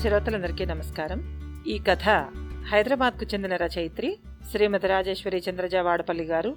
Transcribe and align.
శ్రోతలందరికీ 0.00 0.64
నమస్కారం. 0.64 1.20
ఈ 1.66 1.78
కథ 1.78 2.08
హైదరాబాద్కు 2.68 3.24
చెందిన 3.24 3.56
రచయిత్రి 3.56 4.18
శ్రీమతి 4.50 4.86
రాజేశ్వరి 4.86 5.42
చంద్రజ 5.50 5.76
వాడపల్లి 5.76 6.24
గారు 6.24 6.56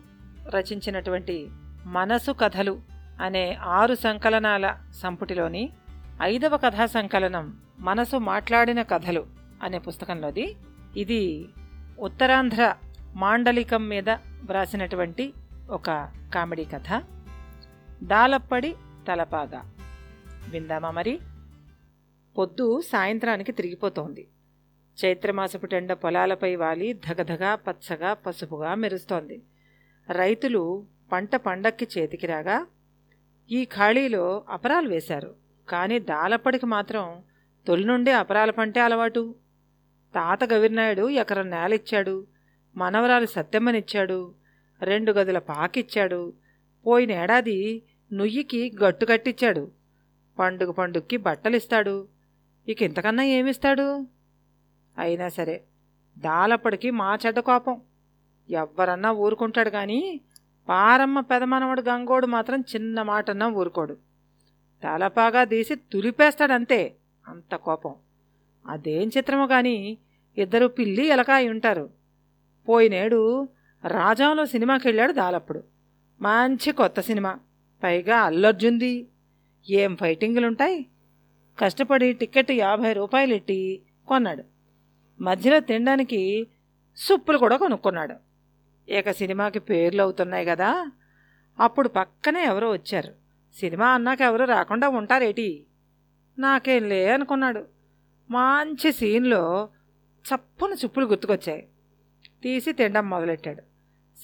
రచించినటువంటి 0.50 1.48
మనసు 1.86 2.32
కథలు 2.32 2.82
అనే 3.22 3.54
ఆరు 3.54 3.96
సంకలనాల 3.96 4.76
సంపుటిలోని 4.96 5.70
ఐదవ 6.22 6.58
కథా 6.58 6.86
సంకలనం 6.86 7.58
మనసు 7.80 8.18
మాట్లాడిన 8.18 8.82
కథలు 8.82 9.26
అనే 9.64 9.78
పుస్తకంలోది. 9.80 10.56
ఇది 10.98 11.46
ఉత్తరాంధ్ర 12.00 12.76
మాండలికం 13.16 13.90
మీద 13.90 14.10
వ్రాసినటువంటి 14.44 15.34
ఒక 15.70 16.12
కామెడీ 16.36 16.64
కథ. 16.64 17.04
దాలప్పడి 18.04 18.76
తలపాగా. 19.08 19.62
విందామా 20.50 20.92
మరి? 20.92 21.20
పొద్దు 22.38 22.82
సాయంత్రానికి 22.82 23.52
తిరిగిపోతోంది. 23.52 24.28
చైత్రమాసపు 25.06 25.66
టెండ 25.66 25.94
పొలాలపై 25.94 26.56
వాలి 26.56 26.94
ధగధగా 26.94 27.56
పచ్చగా 27.56 28.14
పసుపుగా 28.14 28.76
మెరుస్తోంది. 28.76 29.42
రైతులు 30.12 30.86
పంట 31.12 31.36
పండక్కి 31.36 31.88
చేతికి 31.98 32.28
రాగా 32.28 32.68
ఈ 33.52 33.66
ఖాళీలో 33.66 34.44
అపరాలు 34.50 34.90
వేశారు. 34.90 35.36
కానీ 35.70 36.00
దాలప్పడికి 36.00 36.66
మాత్రం 36.66 37.24
తొలి 37.68 37.84
నుండి 37.84 38.12
అపరాల 38.12 38.52
పంటే 38.52 38.80
అలవాటు. 38.80 39.36
తాత 40.16 40.54
గవిర్నాయుడు 40.54 41.10
ఎకరం 41.10 41.50
నేలిచ్చాడు. 41.50 42.28
మనవరాలు 42.76 43.26
సత్యమ్మనిచ్చాడు. 43.26 44.36
రెండు 44.82 45.12
గదుల 45.12 45.40
పాకిచ్చాడు. 45.40 46.34
పోయినేడాది 46.88 47.84
నుయ్యికి 48.14 48.78
గట్టు 48.84 49.06
కట్టిచ్చాడు. 49.06 49.72
పండుగ 50.40 50.72
పండుగకి 50.72 51.18
బట్టలిస్తాడు. 51.18 52.17
ఇక 52.68 52.84
ఇంతకన్నా 52.84 53.24
ఏమిస్తాడు? 53.24 54.08
అయినా 54.98 55.30
సరే 55.30 55.64
దాలప్పటికి 56.18 56.92
మా 56.92 57.18
చెడ్డ 57.26 57.40
కోపం. 57.40 57.82
ఎవ్వరన్నా 58.50 59.12
ఊరుకుంటాడు 59.12 59.70
కానీ 59.70 60.22
పారమ్మ 60.70 61.20
పెదమనవడు 61.20 61.82
గంగోడు 61.82 62.28
మాత్రం 62.28 62.62
చిన్న 62.62 63.02
మాటన్నా 63.02 63.48
ఊరుకోడు. 63.48 63.98
తలపాగా 64.84 65.44
తీసి 65.44 65.76
తులిపేస్తాడంతే 65.76 66.96
అంత 67.28 67.56
కోపం. 67.56 67.96
అదేం 68.68 69.12
చిత్రమో 69.18 69.48
కానీ 69.48 69.98
ఇద్దరు 70.38 70.68
పిల్లి 70.68 71.08
ఎలకాయి 71.08 71.50
ఉంటారు. 71.50 71.90
పోయినేడు 72.70 73.50
రాజాంలో 73.88 74.46
సినిమాకి 74.46 74.88
వెళ్ళాడు 74.88 75.12
దాలప్పుడు. 75.12 75.64
మంచి 76.22 76.72
కొత్త 76.72 77.00
సినిమా. 77.00 77.40
పైగా 77.84 78.18
అల్లర్జుంది 78.18 79.08
ఏం 79.70 79.96
ఫైటింగులుంటాయి? 79.96 80.86
కష్టపడి 81.60 82.14
టికెట్ 82.14 82.52
యాభై 82.52 82.94
రూపాయలు 82.94 83.34
ఎట్టి 83.34 83.82
కొన్నాడు. 84.08 84.44
మధ్యలో 85.22 85.60
తినడానికి 85.60 86.48
సుప్పులు 86.96 87.38
కూడా 87.38 87.58
కొనుక్కున్నాడు. 87.58 88.16
ఇక 88.92 89.12
సినిమాకి 89.12 89.60
పేర్లు 89.60 90.02
అవుతున్నాయి 90.02 90.46
కదా 90.46 90.92
అప్పుడు 91.60 91.88
పక్కనే 91.88 92.44
ఎవరో 92.44 92.72
వచ్చారు. 92.72 93.14
సినిమా 93.60 93.88
అన్నాక 93.88 94.22
ఎవరు 94.22 94.46
రాకుండా 94.46 94.90
ఉంటారేటి? 94.90 95.66
నాకేం 96.40 96.90
లే 96.90 97.12
అనుకున్నాడు. 97.12 97.66
మంచి 98.30 98.92
సీన్లో 98.92 99.70
చప్పున 100.26 100.74
చుప్పులు 100.74 101.06
గుర్తుకొచ్చాయి. 101.06 101.68
తీసి 102.44 102.74
తినడం 102.74 103.10
మొదలెట్టాడు. 103.10 103.64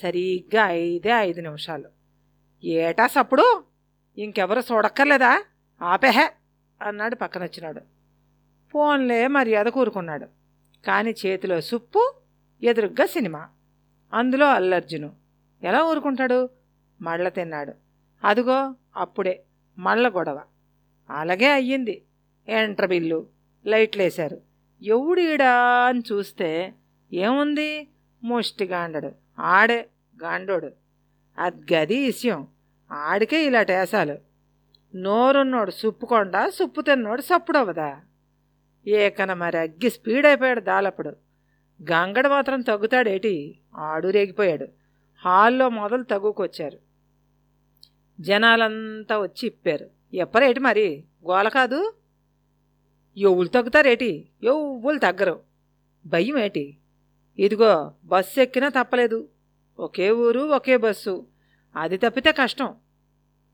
సరిగ్గా 0.01 0.67
ఐదే 0.67 1.09
ఐదు 1.09 1.41
నిమిషాలు. 1.41 1.89
ఏటా 2.63 3.07
సప్పుడు? 3.07 3.63
ఇంకెవరు 4.17 4.59
చూడక్కర్లేదా? 4.59 5.43
ఆపేహే! 5.81 6.31
అన్నాడు 6.83 7.15
పక్కనొచ్చినాడు. 7.15 7.81
ఫోన్లే 8.71 9.27
మర్యాద 9.27 9.65
కూరుకున్నాడు. 9.65 10.25
కానీ 10.85 11.15
చేతిలో 11.25 11.61
సుప్పు 11.61 12.13
ఎదురుగ్గా 12.63 13.05
సినిమా. 13.05 13.49
అందులో 14.13 14.45
అల్లర్జును. 14.45 15.13
ఎలా 15.63 15.83
ఊరుకుంటాడు? 15.83 16.49
మళ్ళ 17.01 17.29
తిన్నాడు. 17.29 17.73
అదిగో 18.23 18.75
అప్పుడే 18.95 19.43
మళ్ళ 19.77 20.09
గొడవ. 20.09 20.41
అలాగే 21.09 21.51
అయ్యింది. 21.51 22.03
Enter 22.47 22.87
bill 22.87 23.27
లైట్లేశారు. 23.65 24.41
ఎవడీడా 24.81 25.53
అని 25.85 26.03
చూస్తే 26.11 26.73
ఏముంది? 27.13 27.87
ముష్టి 28.23 28.65
గాండడు 28.65 29.11
ఆడే 29.39 29.89
గాండోడు. 30.23 30.71
అది 31.37 31.73
గది 31.73 32.05
విషయం. 32.05 32.47
ఆడికే 32.91 33.45
ఇలా 33.45 33.63
టేసాలు 33.63 34.32
నోరున్నోడు 34.95 35.71
సుప్పుకొండ 35.71 36.49
సుప్పు 36.49 36.81
తిన్నోడు 36.81 37.21
సప్పుడవదా 37.21 38.01
ఏకన 38.87 39.33
మరి 39.33 39.57
అగ్గి 39.57 39.89
స్పీడ్ 39.89 40.25
అయిపోయాడు 40.25 40.59
దాలప్పుడు. 40.59 41.09
గంగడు 41.91 42.29
మాత్రం 42.29 42.61
తగ్గుతాడేటి? 42.61 43.59
ఆడు 43.75 44.07
రేగిపోయాడు. 44.07 44.67
హాల్లో 45.25 45.69
మొదలు 45.69 46.03
తగ్గుకొచ్చారు. 46.03 46.79
జనాలంతా 48.19 49.19
వచ్చి 49.19 49.47
ఇప్పారు. 49.47 49.89
ఎప్పరేటి 50.13 50.59
మరి? 50.59 51.03
గోల 51.31 51.49
కాదు? 51.49 51.93
ఎవ్వులు 53.17 53.47
తగ్గుతారేటి? 53.47 54.29
ఎవ్వులు 54.43 54.99
తగ్గరు. 54.99 55.39
భయం 56.05 56.37
ఏటి 56.37 56.77
ఇదిగో 57.39 57.93
బస్సు 58.03 58.39
ఎక్కినా 58.39 58.69
తప్పలేదు. 58.69 59.29
ఒకే 59.79 60.11
ఊరు 60.11 60.39
ఒకే 60.39 60.77
బస్సు. 60.77 61.27
అది 61.75 61.97
తప్పితే 61.97 62.31
కష్టం. 62.31 62.75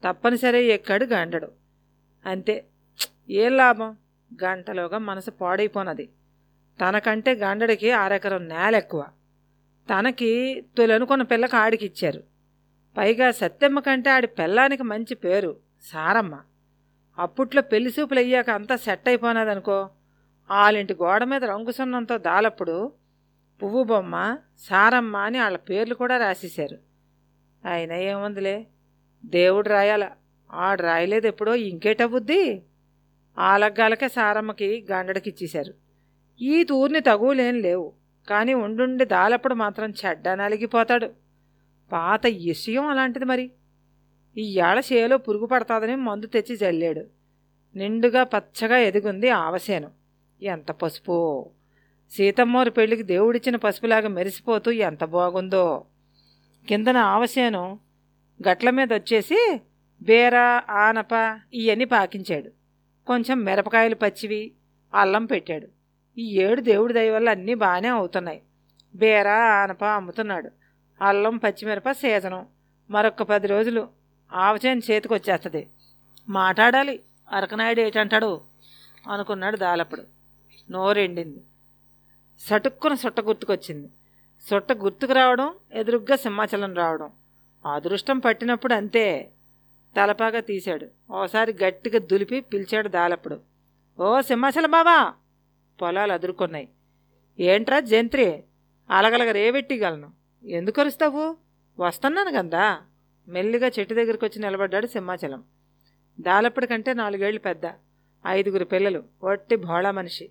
తప్పనిసరి 0.07 0.63
ఎక్కాడు 0.65 1.05
గండడు. 1.05 1.51
అంతే. 2.25 2.65
ఏం 3.29 3.57
లాభం? 3.57 3.97
గంటలోగా 4.43 4.97
మనసు 4.97 5.31
పాడైపోనది. 5.31 6.09
తనకంటే 6.81 7.33
గండడికి 7.33 7.91
అరెకరం 7.91 8.47
నేల 8.47 8.75
ఎక్కువ 8.75 9.05
తనకి 9.89 10.61
తొలనుకున్న 10.77 11.23
పిల్లకి 11.23 11.55
ఆడికి 11.55 11.85
ఇచ్చారు 11.85 12.23
పైగా 12.97 13.31
సత్యమ్మ 13.31 13.79
కంటే 13.79 14.09
ఆడి 14.09 14.27
పిల్లానికి 14.27 14.83
మంచి 14.83 15.15
పేరు 15.15 15.57
సారమ్మ. 15.83 16.39
అప్పట్లో 17.17 17.61
పెళ్ళి 17.61 17.91
సూపులు 17.91 18.19
అయ్యాక 18.19 18.49
అంతా 18.49 18.75
సెట్ 18.75 19.07
అయిపోయినదనుకో 19.07 19.89
వాళ్ళింటి 20.51 20.93
గోడ 20.93 21.23
మీద 21.23 21.45
రంగు 21.45 21.71
సున్నంతో 21.71 22.17
దాలప్పుడు 22.17 22.91
పువ్వు 23.63 23.83
బొమ్మ 23.83 24.37
సారమ్మ 24.59 25.17
అని 25.17 25.39
వాళ్ళ 25.39 25.57
పేర్లు 25.57 25.93
కూడా 25.93 26.17
రాసేశారు. 26.17 26.77
అయినా 27.67 27.95
ఏముందిలే? 27.95 28.67
దేవుడు 29.25 29.69
రాయాల. 29.69 30.09
ఆడు 30.51 30.81
రాయలేదు 30.81 31.27
ఎప్పుడో 31.27 31.55
ఇంకేటవుద్ది 31.55 32.63
ఆలగ్గాలకే 33.37 34.07
సారమ్మకి 34.07 34.87
గాండడికిచ్చేశారు. 34.91 35.73
ఈ 36.41 36.63
తూర్ని 36.63 36.99
తగులేం 36.99 37.59
లేవు. 37.59 37.93
కానీ 38.29 38.53
ఉండుండి 38.53 39.05
దాలప్పుడు 39.05 39.53
మాత్రం 39.53 39.93
చెడ్డ 40.05 40.29
నలిగిపోతాడు. 40.29 41.09
పాత 41.91 42.25
ఇషయం 42.25 42.87
అలాంటిది 42.87 43.25
మరి. 43.25 43.51
ఇయ్యాళ 44.37 44.79
చేలో 44.79 45.17
పురుగు 45.17 45.45
పడతాదని 45.45 45.95
మందు 45.95 46.25
తెచ్చి 46.25 46.57
జల్లాడు. 46.57 47.05
నిండుగా 47.75 48.23
పచ్చగా 48.23 48.77
ఎదిగుంది 48.77 49.29
ఆవసేను. 49.29 49.91
ఎంత 50.41 50.71
పసుపు. 50.71 51.49
సీతమ్మోరి 52.11 52.71
పెళ్ళికి 52.71 53.03
దేవుడిచ్చిన 53.03 53.55
పసుపులాగా 53.55 54.07
మెరిసిపోతూ 54.07 54.71
ఎంత 54.71 55.03
బాగుందో. 55.03 55.85
కిందన 56.67 56.97
ఆవసేను 56.97 57.79
గట్ల 58.47 58.69
మీద 58.69 58.93
వచ్చేసి 58.93 59.61
బీర 60.01 60.35
ఆనప 60.69 61.39
ఇవన్నీ 61.53 61.85
పాకించాడు. 61.85 62.49
కొంచెం 63.07 63.43
మిరపకాయలు 63.43 63.95
పచ్చివి 63.95 64.51
అల్లం 64.93 65.25
పెట్టాడు. 65.25 65.67
ఈ 66.17 66.39
ఏడు 66.39 66.61
దేవుడి 66.61 66.93
దయ 66.93 67.09
వల్ల 67.09 67.29
అన్నీ 67.29 67.53
బాగానే 67.53 67.87
అవుతున్నాయి. 67.87 68.41
బీర 68.95 69.27
ఆనప 69.27 69.83
అమ్ముతున్నాడు. 69.83 70.49
అల్లం 71.01 71.37
పచ్చిమిరప 71.37 71.91
సీజనం. 71.91 72.45
మరొక 72.89 73.23
పది 73.23 73.47
రోజులు 73.47 73.87
ఆవచేని 74.33 74.81
చేతికి 74.91 75.13
వచ్చేస్తుంది 75.13 75.69
మాట్లాడాలి 76.29 76.99
అరకనాయుడు 77.31 77.81
ఏటంటాడు? 77.81 78.41
అనుకున్నాడు 79.11 79.57
దాలప్పుడు. 79.57 80.03
నోరెండింది. 80.71 81.43
సటుక్కున 82.39 82.93
సుట్ట 82.93 83.19
గుర్తుకొచ్చింది. 83.19 83.87
సుట్ట 84.49 84.71
గుర్తుకు 84.71 85.13
రావడం 85.13 85.53
ఎదురుగ్గా 85.73 86.15
సింహాచలం 86.15 86.73
రావడం. 86.73 87.11
అదృష్టం 87.65 88.19
పట్టినప్పుడు 88.19 88.73
అంతే. 88.73 89.31
తలపాగా 89.97 90.39
తీశాడు. 90.39 90.87
ఓసారి 91.11 91.55
గట్టిగా 91.63 91.99
దులిపి 91.99 92.39
పిలిచాడు 92.41 92.87
దాలప్పుడు. 92.87 93.39
ఓ 93.99 94.21
సింహాచలం 94.21 94.71
బావా! 94.71 95.13
పొలాలు 95.81 96.11
అదురుకున్నాయి. 96.11 96.69
ఏంట్రా 97.39 97.79
జంత్రి? 97.79 98.43
అలగలగ 98.89 99.31
రేవెట్టిగలను. 99.31 100.13
ఎందుకు 100.43 100.81
అరుస్తావు? 100.81 101.37
వస్తున్నాను 101.79 102.31
కదా 102.31 102.81
మెల్లిగా 103.27 103.71
చెట్టు 103.79 103.93
దగ్గరికి 103.93 104.25
వచ్చి 104.25 104.41
నిలబడ్డాడు 104.41 104.87
సింహాచలం. 104.87 105.43
దాలప్పటి 106.19 106.67
కంటే 106.67 106.93
నాలుగేళ్ళు 106.93 107.39
పెద్ద. 107.39 107.65
ఐదుగురు 108.27 108.65
పిల్లలు. 108.65 109.03
ఒట్టి 109.23 109.55
భోళా 109.55 109.91
మనిషి. 109.91 110.29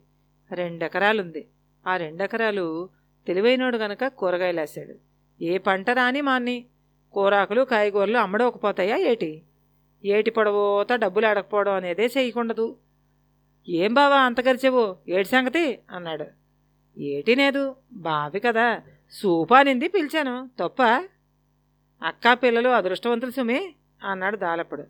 రెండెకరాలుంది. 0.51 1.49
ఆ 1.87 1.97
రెండెకరాలు 1.97 2.89
తెలివైనోడు 3.27 3.77
గనక 3.77 4.07
కూరగాయలేశాడు. 4.07 4.95
ఏ 5.43 5.59
పంట 5.59 5.91
రాని 5.91 6.21
మాన్ని. 6.21 6.67
కూరాకులు 7.13 7.63
కాయగూరలు 7.63 8.19
అమ్మడోకపోతాయా 8.19 8.97
ఏటి? 8.97 9.43
ఏటి 10.05 10.31
పొడవోత 10.31 10.93
డబ్బులు 10.93 11.27
అడగపోవడం 11.27 11.73
అనేదే 11.73 12.07
చేయకుండదు 12.07 12.77
ఏం 13.69 13.95
బావా 13.95 14.17
అంత 14.17 14.41
గరిచెవు? 14.41 14.97
ఏటి 15.09 15.29
సంగతి? 15.29 15.79
అన్నాడు. 15.91 16.25
ఏటి 17.01 17.35
లేదు 17.35 17.77
బావి 17.93 18.41
కదా. 18.41 18.81
సూపానింది 19.11 19.89
పిలిచాను. 19.89 20.51
తప్ప? 20.61 20.83
అక్కా 22.03 22.35
పిల్లలు 22.35 22.69
అదృష్టవంతులు 22.69 23.31
సుమి 23.31 23.75
అన్నాడు 24.05 24.37
దాలప్పుడు. 24.37 24.85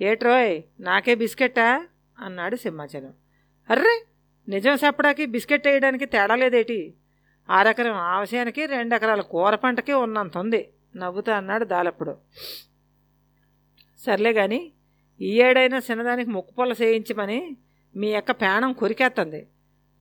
ఏట్రోయ్ 0.00 0.62
నాకే 0.80 1.14
బిస్కెట్టా? 1.14 1.86
అన్నాడు 2.18 2.56
సింహాచలం. 2.56 3.12
అర్రే 3.70 4.04
నిజం 4.48 4.76
చెప్పడానికి 4.86 5.26
బిస్కెట్ 5.26 5.66
వేయడానికి 5.66 6.06
తేడా 6.06 6.34
లేదేటి? 6.34 6.94
అరెకరం 7.50 7.92
ఆవశానికి 7.92 8.66
రెండు 8.66 8.94
ఎకరాల 8.94 9.20
కూర 9.20 9.54
పంటకి 9.54 9.92
ఉన్నంత 9.92 10.38
ఉంది. 10.38 10.68
నవ్వుతా 10.96 11.36
అన్నాడు 11.36 11.64
దాలప్పుడు. 11.64 12.16
సర్లే 13.98 14.32
గాని 14.32 14.72
ఈ 15.20 15.42
ఏడైనా 15.42 15.78
చిన్నదానికి 15.78 16.30
ముక్కుపొల్ల 16.30 16.72
చేయించమని 16.72 17.56
మీ 17.96 18.08
యొక్క 18.08 18.30
పేణం 18.30 18.72
కొరికేస్తుంది 18.72 19.48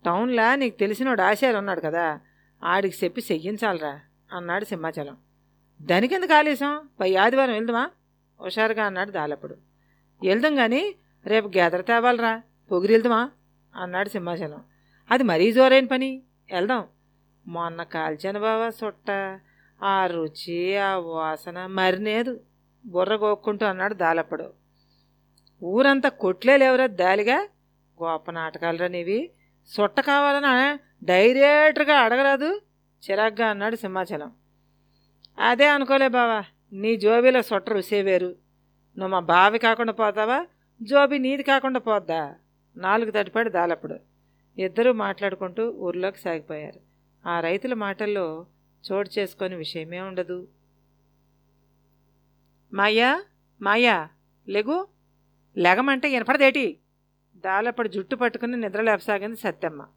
టౌన్లా 0.06 0.56
నీకు 0.56 0.78
తెలిసినోడు 0.78 1.22
ఆశారు 1.22 1.58
ఉన్నాడు 1.58 1.82
కదా 1.82 2.20
ఆడికి 2.64 3.06
చెప్పి 3.06 3.22
చెయ్యించాలరా 3.32 4.00
అన్నాడు 4.32 4.66
సింహాచలం. 4.66 5.18
దానికెందుకు 5.82 6.34
ఆలేసం 6.34 6.90
పై 7.00 7.16
ఆదివారం 7.16 7.54
వెళ్దామా? 7.54 7.90
హుషారుగా 8.42 8.84
అన్నాడు 8.84 9.12
దాలప్పుడు. 9.12 9.56
వెళ్దాం 10.24 10.56
కానీ 10.56 10.96
రేపు 11.26 11.48
గెదర 11.48 11.82
తేవాలరా 11.82 12.42
పొగిరి 12.72 12.94
వెళ్దామా 12.94 13.32
అన్నాడు 13.76 14.10
సింహాచలం. 14.10 14.64
అది 15.12 15.24
మరీ 15.24 15.52
జోరైన 15.52 15.86
పని. 15.86 16.24
వెళ్దాం. 16.54 16.86
మొన్న 17.48 17.84
కాల్చాను 17.84 18.40
బావా 18.40 18.70
సుట్ట. 18.70 19.12
ఆ 19.84 20.08
రుచి 20.08 20.78
ఆ 20.78 20.96
వాసన 20.96 21.66
మరినేదు. 21.66 22.40
బుర్ర 22.86 23.16
గోక్కుంటూ 23.16 23.66
అన్నాడు 23.66 23.94
దాలప్పుడు 23.94 24.54
ఊరంతా 25.64 26.10
కొట్లే 26.10 26.58
లేవురా 26.58 26.88
దాలిగా? 26.88 27.48
గొప్ప 28.04 28.32
నాటకాలరా 28.32 28.88
నీవి. 28.88 29.32
సుట్ట 29.68 30.00
కావాలని? 30.00 30.80
డైరెక్ట్గా 31.06 31.96
అడగరాదు. 31.96 32.62
చిరాగ్గా 33.04 33.48
అన్నాడు 33.48 33.76
సింహాచలం. 33.76 34.32
అదే 35.40 35.68
అనుకోలే 35.68 36.08
బావా. 36.08 36.44
నీ 36.74 36.96
జోబీలో 36.96 37.42
సొట్ట 37.42 37.70
రుసే 37.70 38.02
వేరు. 38.02 38.26
నువ్వు 38.98 39.08
మా 39.08 39.20
బావి 39.20 39.60
కాకుండా 39.60 39.94
పోతావా? 39.94 40.46
జోబీ 40.84 41.18
నీది 41.18 41.44
కాకుండా 41.44 41.80
పోద్దా? 41.80 42.36
నాలుగు 42.78 43.12
తడిపాడు 43.12 43.50
దాలప్పుడు 43.50 43.96
ఇద్దరూ 44.58 44.94
మాట్లాడుకుంటూ 44.94 45.70
ఊర్లోకి 45.70 46.20
సాగిపోయారు. 46.20 46.80
ఆ 47.30 47.40
రైతుల 47.40 47.74
మాటల్లో 47.74 48.46
చోటు 48.92 49.10
చేసుకొని 49.20 49.56
విషయమే 49.56 50.02
ఉండదు. 50.02 50.48
మాయా 52.74 53.24
మాయా 53.62 54.10
లెగు. 54.50 54.88
లెగమంటే 55.58 56.10
వినపడదేటి 56.10 56.80
దాలప్పుడు 57.36 57.88
జుట్టు 57.88 58.16
పట్టుకుని 58.16 58.58
నిద్ర 58.58 58.82
లేపసాగింది 58.82 59.36
సత్యమ్మ. 59.36 59.88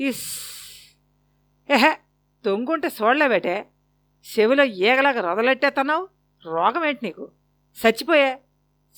ఇస్. 0.00 0.40
ఎహె 1.70 1.96
తొంగుంటే 2.44 2.88
చూడలేవేటే 2.88 3.70
చెవిలో 4.24 4.64
ఈగలాగా 4.64 5.20
రొదలెట్టేస్తున్నావు 5.20 6.08
రోగం 6.46 6.84
ఏంటి 6.84 7.00
నీకు? 7.02 7.30
చచ్చిపోయా. 7.80 8.38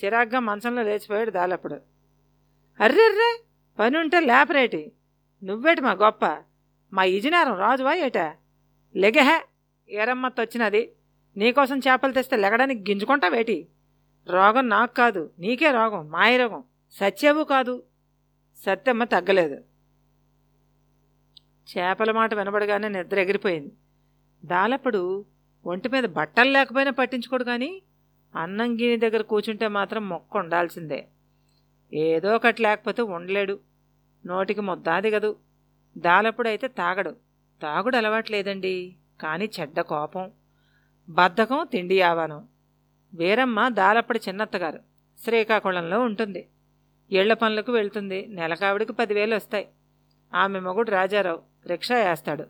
చిరాగ్గా 0.04 0.40
మంచంలో 0.40 0.82
లేచిపోయాడు 0.82 1.30
దాలప్పుడు 1.30 1.74
అర్రెర్రే 2.80 3.40
పని 3.78 3.98
ఉంటే 3.98 4.20
లేపరేటి. 4.20 4.92
నువ్వేటి 5.44 5.80
మా 5.80 5.92
గొప్ప? 5.92 6.26
మా 6.92 7.04
ఇజినారం 7.04 7.58
రాజువా 7.58 7.94
ఏటా? 7.94 8.36
లెగహే. 8.96 9.46
ఏరమ్మత్త 9.90 10.40
వచ్చినది 10.40 10.92
నీకోసం 11.36 11.78
చేపలు 11.78 12.12
తెస్తే 12.12 12.36
లెగడానికి 12.36 12.92
గింజుకుంటావేటి 12.92 13.68
రోగం 14.28 14.68
నాకు 14.68 14.94
కాదు 14.94 15.30
నీకే 15.38 15.70
రోగం 15.70 16.10
మాయ 16.10 16.36
రోగం. 16.36 16.64
సత్యవు 16.92 17.44
కాదు. 17.44 17.82
సత్యమ్మ 18.66 19.04
తగ్గలేదు. 19.04 19.64
చేపల 21.72 22.10
మాట 22.10 22.34
వినబడగానే 22.34 22.88
నిద్ర 22.88 23.18
ఎగిరిపోయింది. 23.18 23.72
దాలప్పుడు 24.44 25.24
ఒంటి 25.66 25.88
మీద 25.88 26.04
బట్టలు 26.04 26.50
లేకపోయినా 26.50 26.90
పట్టించుకోడు 26.90 27.44
కానీ 27.44 27.82
అన్నం 28.34 28.74
గిని 28.74 28.96
దగ్గర 28.96 29.22
కూర్చుంటే 29.22 29.68
మాత్రం 29.68 30.08
మొక్క 30.08 30.36
ఉండాల్సిందే. 30.36 31.08
ఏదో 31.94 32.34
ఒకటి 32.34 32.62
లేకపోతే 32.62 33.02
ఉండలేడు. 33.02 33.60
నోటికి 34.26 34.60
ముద్దాది 34.60 35.10
దాలప్పుడు 35.98 36.48
అయితే 36.48 36.68
తాగడు. 36.68 37.25
తాగుడు 37.62 37.96
అలవాట్లేదండి 37.96 38.96
కానీ 39.20 39.50
చెడ్డ 39.60 39.80
కోపం. 39.80 40.30
బద్ధకం 41.08 41.66
తిండి 41.72 42.02
ఆవానం. 42.02 42.48
వీరమ్మ 43.14 43.68
దాలప్పటి 43.68 44.20
చిన్నత్తగారు. 44.28 44.80
శ్రీకాకుళంలో 45.24 46.00
ఉంటుంది. 46.00 46.48
ఇళ్ళ 47.10 47.32
పనులకు 47.32 47.72
వెళ్తుంది. 47.72 48.26
నెలకావిడికి 48.26 48.92
పదివేలు 48.92 49.34
వస్తాయి. 49.34 49.68
ఆమె 50.34 50.60
మొగుడు 50.60 50.90
రాజారావు 50.90 51.40
రిక్షా 51.66 51.94
వేస్తాడు. 51.94 52.44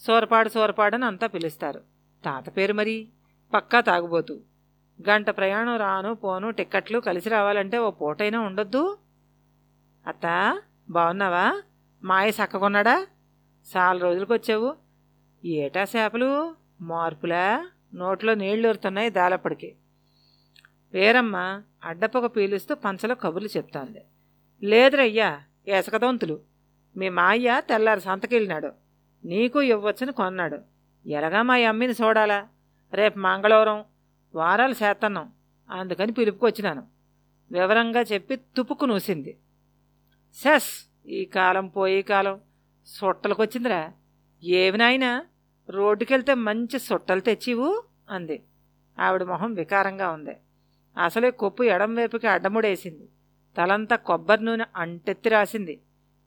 సోరపాడు 0.00 0.48
సోరపాడని 0.48 1.04
అంతా 1.04 1.26
పిలుస్తారు. 1.26 1.80
తాత 2.24 2.56
పేరు 2.56 2.72
మరి? 2.72 3.08
పక్కా 3.54 3.80
తాగుబోతు. 3.80 4.40
గంట 5.08 5.30
ప్రయాణం 5.30 5.76
రాను 5.76 6.14
పోను 6.14 6.50
టిక్కెట్లు 6.50 6.98
కలిసి 6.98 7.28
రావాలంటే 7.28 7.78
ఓ 7.78 7.90
పూటైనా 7.90 8.40
ఉండొద్దు. 8.40 8.98
అత్తా 10.06 10.62
బాగున్నావా 10.90 11.62
మాయ 12.04 12.30
సక్కకున్నాడా 12.30 13.06
చాలా 13.62 14.00
రోజులకు 14.00 14.34
వచ్చావు 14.34 14.76
ఏటా 15.44 15.82
చేపలు 15.82 16.54
మార్పులా? 16.80 17.68
నోట్లో 17.94 18.34
నీళ్ళు 18.34 18.68
ఊరుతున్నాయి 18.68 19.10
దాలప్పటికి. 19.10 19.76
వేరమ్మ 20.92 21.62
అడ్డపొగ 21.84 22.26
పీలుస్తూ 22.26 22.74
పంచలో 22.74 23.14
కబుర్లు 23.14 23.48
చెప్తాంది. 23.56 24.04
లేదురయ్యా 24.62 25.40
ఎసకదొంతులు 25.68 26.40
మీ 26.96 27.08
మాయ్య 27.08 27.62
తెల్లారి 27.68 28.00
సంతకెళ్ళినాడు. 28.00 28.72
నీకు 29.24 29.62
ఇవ్వచ్చని 29.62 30.12
కొన్నాడు. 30.12 30.58
ఎలాగా 31.06 31.42
మా 31.42 31.54
అమ్మిని 31.54 31.92
చూడాలా? 31.92 32.48
రేపు 32.92 33.18
మంగళవారం 33.18 33.84
వారాలు 34.34 34.72
చేస్తున్నాం 34.72 35.32
అందుకని 35.70 36.12
పిలుపుకొచ్చినాను. 36.12 36.86
వివరంగా 37.52 38.00
చెప్పి 38.00 38.36
తుపుకు 38.36 38.84
నూసింది. 38.84 39.38
సెస్ 40.34 40.86
ఈ 41.06 41.24
కాలం 41.24 41.68
పోయే 41.68 42.02
కాలం 42.02 42.40
సుట్టలకొచ్చిందిరా. 42.86 43.92
ఏవి 44.42 44.78
నాయనా 44.78 45.24
రోడ్డుకెళ్తే 45.70 46.34
మంచి 46.34 46.78
సుట్టలు 46.78 47.20
తెచ్చివు 47.20 47.82
అంది. 48.10 48.42
ఆవిడ 49.00 49.22
మొహం 49.22 49.54
వికారంగా 49.54 50.10
ఉంది. 50.10 50.36
అసలే 51.02 51.30
కొప్పు 51.30 51.62
ఎడం 51.62 51.94
వైపుకి 51.94 52.26
అడ్డముడేసింది. 52.26 53.08
తలంతా 53.56 53.96
కొబ్బరి 53.96 54.44
నూనె 54.44 54.64
అంటెత్తి 54.76 55.28
రాసింది. 55.28 55.80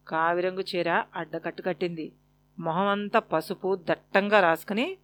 కావిరంగు 0.08 0.64
చీర 0.76 1.04
అడ్డకట్టు 1.16 1.62
కట్టింది. 1.62 2.14
మొహమంతా 2.60 3.20
పసుపు 3.20 3.80
దట్టంగా 3.90 4.40
రాసుకుని 4.40 4.98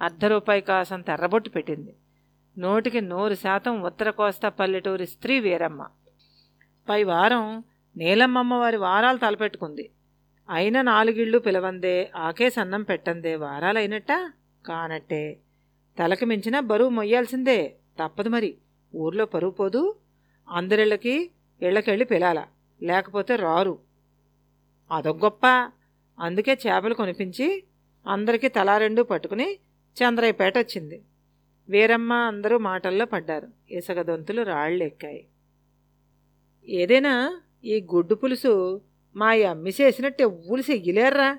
అర్ధ 0.00 0.24
రూపాయి 0.24 0.60
కాసంత 0.60 1.10
ఎర్రబొట్టు 1.10 1.50
పెట్టింది. 1.50 1.96
నూటికి 2.58 3.00
నూరు 3.00 3.34
శాతం 3.34 3.82
ఉత్తర 3.82 4.10
కోస్తా 4.10 4.48
పల్లెటూరి 4.48 5.06
స్త్రీ 5.06 5.40
వీరమ్మ. 5.40 5.86
పై 6.88 7.04
వారం 7.04 7.64
నీలమ్మమ్మ 7.96 8.54
వారి 8.54 8.76
వారాలు 8.76 9.18
తలపెట్టుకుంది. 9.18 9.90
అయిన 10.50 10.82
నాలుగిళ్ళు 10.82 11.38
పిలవందే 11.38 12.10
ఆకే 12.16 12.50
సన్నం 12.50 12.82
పెట్టందే 12.82 13.34
వారాలైనట్ట? 13.36 14.32
కానట్టే. 14.66 15.38
తలకి 15.98 16.24
మించిన 16.24 16.60
బరువు 16.60 16.88
మొయ్యాల్సిందే. 16.88 17.76
తప్పదు 18.02 18.28
మరి. 18.28 18.58
ఊర్లో 18.94 19.26
పరువు 19.26 19.50
పోదు. 19.50 19.96
అందరిళ్ళకి 20.48 21.30
ఇళ్ళకెళ్ళి 21.62 22.04
పిలాల. 22.04 22.44
లేకపోతే 22.82 23.36
రారు. 23.36 23.78
అదొక 24.90 25.24
గొప్ప. 25.24 25.46
అందుకే 26.20 26.58
చేపలు 26.66 26.94
కొనిపించి 26.94 27.64
అందరికీ 28.06 28.48
తలా 28.48 28.78
రెండు 28.78 29.02
పట్టుకుని 29.02 29.54
చంద్రయ్యపేట 29.96 30.58
వచ్చింది. 30.58 31.02
వీరమ్మ 31.68 32.12
అందరూ 32.12 32.58
మాటల్లో 32.58 33.04
పడ్డారు. 33.04 33.48
ఇసగదొంతులు 33.70 34.42
రాళ్ళు 34.42 34.84
ఎక్కాయి 34.84 35.26
ఏదైనా 36.68 37.40
ఈ 37.64 37.86
గుడ్డు 37.94 38.14
పులుసు 38.14 38.80
మా 39.18 39.30
అమ్మి 39.30 39.72
చేసినట్టు 39.80 40.22
ఎవ్వులు 40.22 40.62
సెగ్గిలేర్రా 40.62 41.38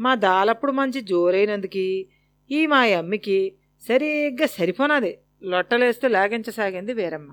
మా 0.00 0.14
దాలప్పుడు 0.14 0.72
మంచి 0.72 1.00
జోరైనందుకి 1.00 2.08
ఈ 2.50 2.66
మా 2.66 2.78
అమ్మికి 2.78 3.54
సరిగ్గా 3.88 4.46
సరిపోనాది. 4.46 5.18
లొట్టలేస్తూ 5.42 6.08
లాగించసాగింది 6.08 6.92
వీరమ్మ. 6.92 7.32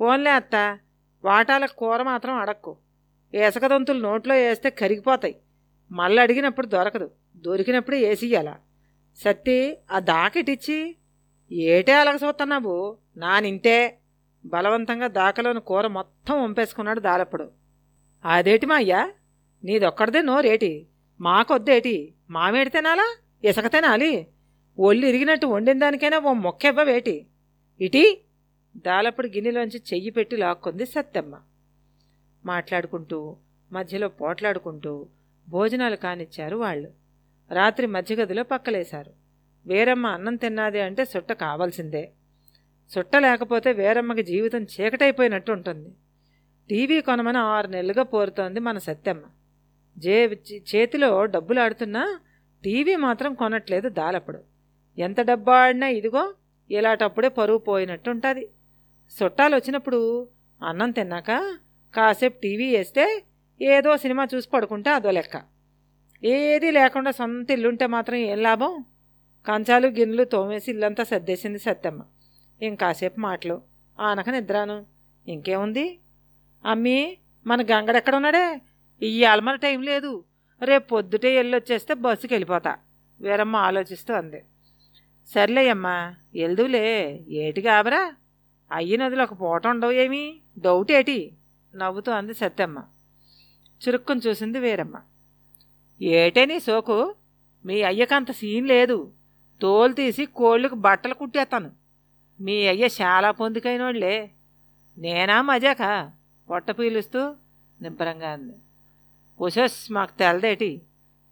పోన్లే 0.00 0.30
అత్త 0.30 0.78
వాటాల 1.24 1.66
కూర 1.66 2.02
మాత్రం 2.02 2.34
అడక్కు. 2.34 2.76
ఏసకదంతులు 3.34 4.00
నోట్లో 4.00 4.34
వేస్తే 4.34 4.70
కరిగిపోతాయి. 4.70 5.40
మళ్ళీ 5.90 6.22
అడిగినప్పుడు 6.22 6.66
దొరకదు. 6.66 7.10
దొరికినప్పుడు 7.36 7.96
వేసియ్యాల 7.96 8.56
సత్తి 9.16 9.78
ఆ 9.90 9.98
దాకిటిచ్చి 9.98 10.96
ఏటే 11.52 11.92
అలగ 11.92 12.14
చూస్తున్నావు 12.14 12.98
నానింతే 13.16 13.98
బలవంతంగా 14.46 15.06
దాకలోని 15.06 15.60
కూర 15.60 15.86
మొత్తం 15.86 16.42
వంపేసుకున్నాడు 16.42 17.00
దాలప్పుడు. 17.00 17.59
అదేటి 18.24 18.66
మా 18.66 18.74
అయ్యా 18.74 19.12
నీదొక్కడిదే 19.64 20.22
నోరేటి. 20.22 20.86
మాకొద్దేటి? 21.20 22.14
మామేడి 22.30 22.70
తినాలా? 22.70 23.16
ఇసక 23.44 23.66
తినాలి? 23.66 24.26
ఒళ్ళు 24.78 25.06
ఇరిగినట్టు 25.06 25.46
వండిన 25.46 25.78
దానికైనా 25.78 26.18
ఓ 26.18 26.32
మొక్కెవ్వవేటి? 26.32 27.26
ఇటీ? 27.80 28.20
దాలప్పుడు 28.76 29.26
గిన్నెలోంచి 29.26 29.82
చెయ్యి 29.92 30.10
పెట్టి 30.10 30.36
లాక్కుంది 30.36 30.86
సత్తెమ్మ 30.86 31.36
మాట్లాడుకుంటూ 32.44 33.36
మధ్యలో 33.72 34.08
పోట్లాడుకుంటూ 34.08 35.08
భోజనాలు 35.48 35.96
కానిచ్చారు 35.96 36.56
వాళ్ళు. 36.56 36.90
రాత్రి 37.50 37.86
మధ్యగదిలో 37.86 38.42
పక్కలేశారు. 38.42 39.12
వేరమ్మ 39.66 40.06
అన్నం 40.06 40.36
తిన్నాదే 40.36 40.80
అంటే 40.80 41.04
సుట్ట 41.04 41.32
కావాల్సిందే. 41.32 42.10
సుట్ట 42.90 43.16
లేకపోతే 43.16 43.72
వేరమ్మకి 43.72 44.22
జీవితం 44.22 44.62
చీకటైపోయినట్టు 44.62 45.52
ఉంటుంది 45.52 45.88
టీవీ 46.70 47.00
కొనమని 47.00 47.38
ఆరు 47.38 47.66
నెలలుగా 47.66 48.02
పోరుతోంది 48.02 48.60
మన 48.60 48.78
సత్యమ్మ. 48.78 49.22
జే 49.98 50.26
చేతిలో 50.74 51.24
డబ్బులు 51.26 51.60
ఆడుతున్నా 51.60 52.20
టీవీ 52.64 52.96
మాత్రం 52.96 53.34
కొనట్లేదు 53.34 53.88
దాలప్పుడు. 53.88 54.38
ఎంత 54.98 55.20
డబ్బు 55.20 55.50
ఆడినా 55.50 55.86
ఇదిగో 55.86 56.34
ఇలాటప్పుడే 56.70 57.28
పరువు 57.28 57.58
పోయినట్టు 57.58 58.10
ఉంటుంది 58.10 58.48
చుట్టాలు 59.22 59.56
వచ్చినప్పుడు 59.56 60.28
అన్నం 60.62 60.90
తిన్నాక 60.90 61.30
కాసేపు 61.94 62.40
టీవీ 62.40 62.76
వేస్తే 62.76 63.24
ఏదో 63.62 63.96
సినిమా 63.96 64.28
చూసి 64.34 64.48
పడుకుంటే 64.48 64.90
అదో 64.90 65.10
లెక్క. 65.10 65.42
ఏదీ 66.24 66.70
లేకుండా 66.70 67.10
సొంత 67.10 67.50
ఇల్లుంటే 67.50 67.86
మాత్రం 67.86 68.16
ఏం 68.16 68.42
లాభం? 68.42 68.84
కంచాలు 69.48 69.88
గిన్నెలు 69.88 70.24
తోమేసి 70.24 70.70
ఇల్లంతా 70.70 71.04
సర్దేసింది 71.04 71.58
సత్యమ్మ. 71.58 72.02
ఇంకాసేపు 72.62 73.20
మాటలు. 73.20 73.62
ఆనక 74.00 74.30
నిద్రాను. 74.30 74.86
ఇంకేముంది? 75.28 75.98
అమ్మీ 76.64 77.16
మన 77.46 77.62
గంగడెక్కడ 77.62 78.14
ఉన్నాడే 78.14 78.60
ఇయ్యాల 79.02 79.40
మన 79.40 79.54
టైం 79.54 79.82
లేదు. 79.82 80.24
రేపు 80.64 80.88
పొద్దుటే 80.88 81.36
వెళ్ళొచ్చేస్తే 81.36 81.94
బస్సుకి 81.94 82.34
వెళ్ళిపోతా 82.34 82.76
వీరమ్మ 83.20 83.56
ఆలోచిస్తూ 83.56 84.14
అంది. 84.14 84.44
సర్లేయమ్మా 85.26 86.14
ఎల్దువులే 86.36 87.20
ఏటి 87.28 87.62
కాబరా 87.62 88.14
అయ్యి 88.72 88.96
నదిలో 88.96 89.24
ఒక 89.24 89.40
పూట 89.40 89.66
ఉండవు 89.66 89.90
ఏమి? 89.90 90.40
డౌట్ 90.58 90.92
ఏటి? 90.92 91.36
నవ్వుతూ 91.76 92.12
అంది 92.12 92.34
సత్యమ్మ. 92.34 92.84
చురుక్కుని 93.88 94.20
చూసింది 94.26 94.58
వీరమ్మ. 94.58 95.00
ఏటే 96.02 96.46
నీ 96.46 96.60
సోకు? 96.60 97.14
మీ 97.64 97.82
అయ్యకంత 97.82 98.30
సీన్ 98.30 98.68
లేదు. 98.68 99.12
తోలు 99.62 99.92
తీసి 99.92 100.26
కోళ్ళకు 100.26 100.74
బట్టలు 100.74 101.14
కుట్టేస్తాను. 101.14 101.70
మీ 102.40 102.66
అయ్య 102.66 102.86
చాలా 102.86 103.30
పొందికైనోళ్ళే 103.30 104.30
నేనా 104.98 105.42
మజాకా? 105.42 106.12
పొట్ట 106.50 106.70
పీలుస్తూ 106.70 107.34
నిబ్బరంగా 107.80 108.30
అంది. 108.32 108.54
ఉషస్ 109.40 109.92
మాకు 109.92 110.18
తెలదేటి? 110.18 110.82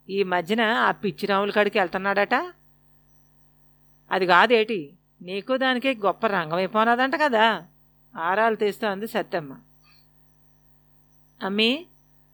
ఈ 0.08 0.22
మధ్యన 0.22 0.60
ఆ 0.60 0.90
పిచ్చిరాముల 0.90 1.50
కాడికి 1.50 1.78
వెళ్తున్నాడట? 1.78 2.34
అది 4.10 4.26
కాదేటి? 4.26 4.96
నీకు 5.22 5.56
దానికి 5.56 5.98
గొప్ప 6.06 6.26
రంగమైపోనాదంట 6.26 7.12
కదా. 7.16 7.66
ఆరాలు 8.16 8.56
తీస్తూ 8.56 8.87
అంది 8.87 9.06
సత్యమ్మ. 9.06 9.56
అమ్మి 11.42 11.87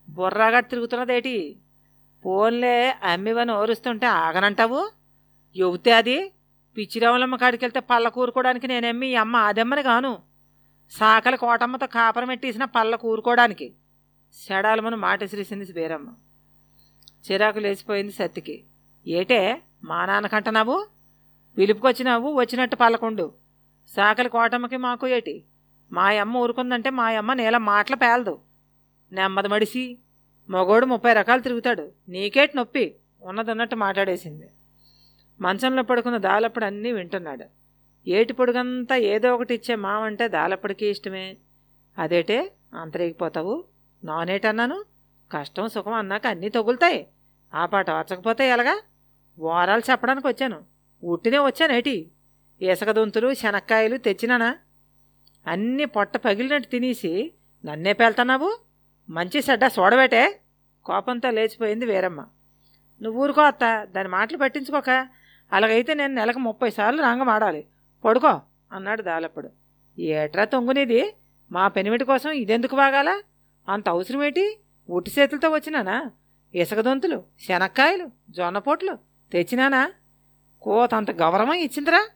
బుర్రాగా 0.08 0.60
తిరుగుతున్నదేటి? 0.60 1.56
పోన్లే 2.24 2.90
అమ్మివని 2.90 3.52
ఓరుస్తుంటే 3.52 4.06
ఆగనంటావు? 4.06 4.90
యువతే 5.56 5.92
అది? 5.92 6.32
పిచ్చిరావులమ్మ 6.76 7.36
కాడికి 7.36 7.64
వెళ్తే 7.64 7.80
పళ్ళ 7.80 8.08
కూరుకోవడానికి 8.08 8.66
నేనమ్మి 8.66 9.16
అమ్మ 9.16 9.36
అదమ్మని 9.36 9.82
గాను. 9.82 10.33
సాకలి 10.98 11.36
కోటమ్మతో 11.36 11.86
కాపరమెట్టేసిన 11.86 12.64
పళ్ళ 12.64 12.96
కూరుకోవడానికి. 12.96 13.74
చెడాలమని 14.34 14.96
మాటసిరిసింది 14.96 15.72
బీరమ్మ 15.72 16.08
చిరాకు 17.26 17.58
లేచిపోయింది 17.58 18.12
సత్తికి. 18.12 18.64
ఏటే 19.06 19.62
మా 19.84 20.06
నాన్నకంటున్నావు 20.06 20.86
పిలుపుకొచ్చినావు 21.58 22.32
వచ్చినట్టు 22.32 22.76
పలకుండు 22.76 23.34
సాకలి 23.96 24.28
కోటమ్మకి 24.28 24.76
మాకు 24.76 25.08
ఏటి? 25.08 25.44
మాయమ్మ 25.92 26.36
ఊరుకుందంటే 26.36 26.90
మా 26.90 27.08
అమ్మ 27.08 27.32
నేల 27.32 27.56
మాటలు 27.56 27.96
పేలదు. 27.96 28.40
నెమ్మది 29.12 29.48
మడిసి 29.48 29.98
మగోడు 30.50 30.86
ముప్పై 30.86 31.12
రకాలు 31.12 31.40
తిరుగుతాడు. 31.40 31.92
నీకేటి 32.08 32.56
నొప్పి? 32.56 32.96
ఉన్నదన్నట్టు 33.22 33.76
మాట్లాడేసింది. 33.76 34.50
మంచంలో 35.40 35.82
పడుకున్న 35.82 36.16
దాలప్పుడు 36.16 36.64
అన్నీ 36.64 36.92
వింటున్నాడు. 36.92 37.63
ఏటి 38.08 38.32
పొడుగంతా 38.32 38.96
ఏదో 38.96 39.34
ఒకటి 39.34 39.54
ఇచ్చే 39.54 39.74
మావంటే 39.74 40.28
దాలప్పటికీ 40.28 40.86
ఇష్టమే. 40.86 41.36
అదేటే 41.98 42.52
అంతరేగిపోతావు. 42.74 43.64
నానేటన్నాను 44.04 44.84
కష్టం 45.32 45.68
సుఖం 45.68 45.92
అన్నాక 45.92 46.26
అన్నీ 46.26 46.48
తగులుతాయి. 46.48 47.06
ఆ 47.54 47.66
పాట 47.66 47.90
వచ్చకపోతే 47.90 48.48
ఎలాగా? 48.48 48.82
వారాలు 49.38 49.82
చెప్పడానికి 49.90 50.26
వచ్చాను. 50.26 50.64
ఉట్టినే 51.04 51.38
వచ్చానేటి 51.38 52.10
ఇసకదొంతులు 52.62 53.34
శనక్కాయలు 53.34 53.96
తెచ్చినానా? 53.96 54.56
అన్నీ 55.46 55.84
పొట్ట 55.84 56.16
పగిలినట్టు 56.16 56.68
తినేసి 56.68 57.32
నన్నే 57.64 57.92
పేల్తున్నావు? 57.92 58.58
మంచి 59.10 59.44
చెడ్డ 59.50 59.64
చూడబెటే 59.64 60.40
కోపంతో 60.84 61.30
లేచిపోయింది 61.30 61.86
వీరమ్మ. 61.86 62.26
నువ్వు 63.02 63.22
ఊరుకో 63.22 63.42
అత్త 63.42 63.84
దాని 63.84 64.08
మాటలు 64.08 64.36
పట్టించుకోక. 64.38 65.08
అలాగైతే 65.52 65.94
నేను 65.94 66.14
నెలకు 66.14 66.38
ముప్పై 66.38 66.70
సార్లు 66.70 67.02
రంగం 67.02 67.28
ఆడాలి 67.28 67.64
పడుకో 68.04 68.40
అన్నాడు 68.72 69.02
దాలప్పుడు. 69.02 69.50
ఏట్రా 70.00 70.44
తొంగునేది? 70.44 71.14
మా 71.52 71.68
పెనిమిటి 71.68 72.04
కోసం 72.04 72.30
ఇదెందుకు 72.30 72.76
బాగాల 72.76 73.22
అంత 73.68 73.88
అవసరమేటి? 73.88 74.58
ఒట్టి 74.90 75.10
చేతులతో 75.18 75.48
వచ్చినానా? 75.50 76.10
ఇసుకదొంతులు 76.54 77.24
శనక్కాయలు 77.48 78.10
జొన్నపోట్లు 78.30 78.98
తెచ్చినానా? 79.32 79.92
కోతంత 80.62 81.10
గౌరవం 81.10 81.52
ఇచ్చిందిరా? 81.52 82.08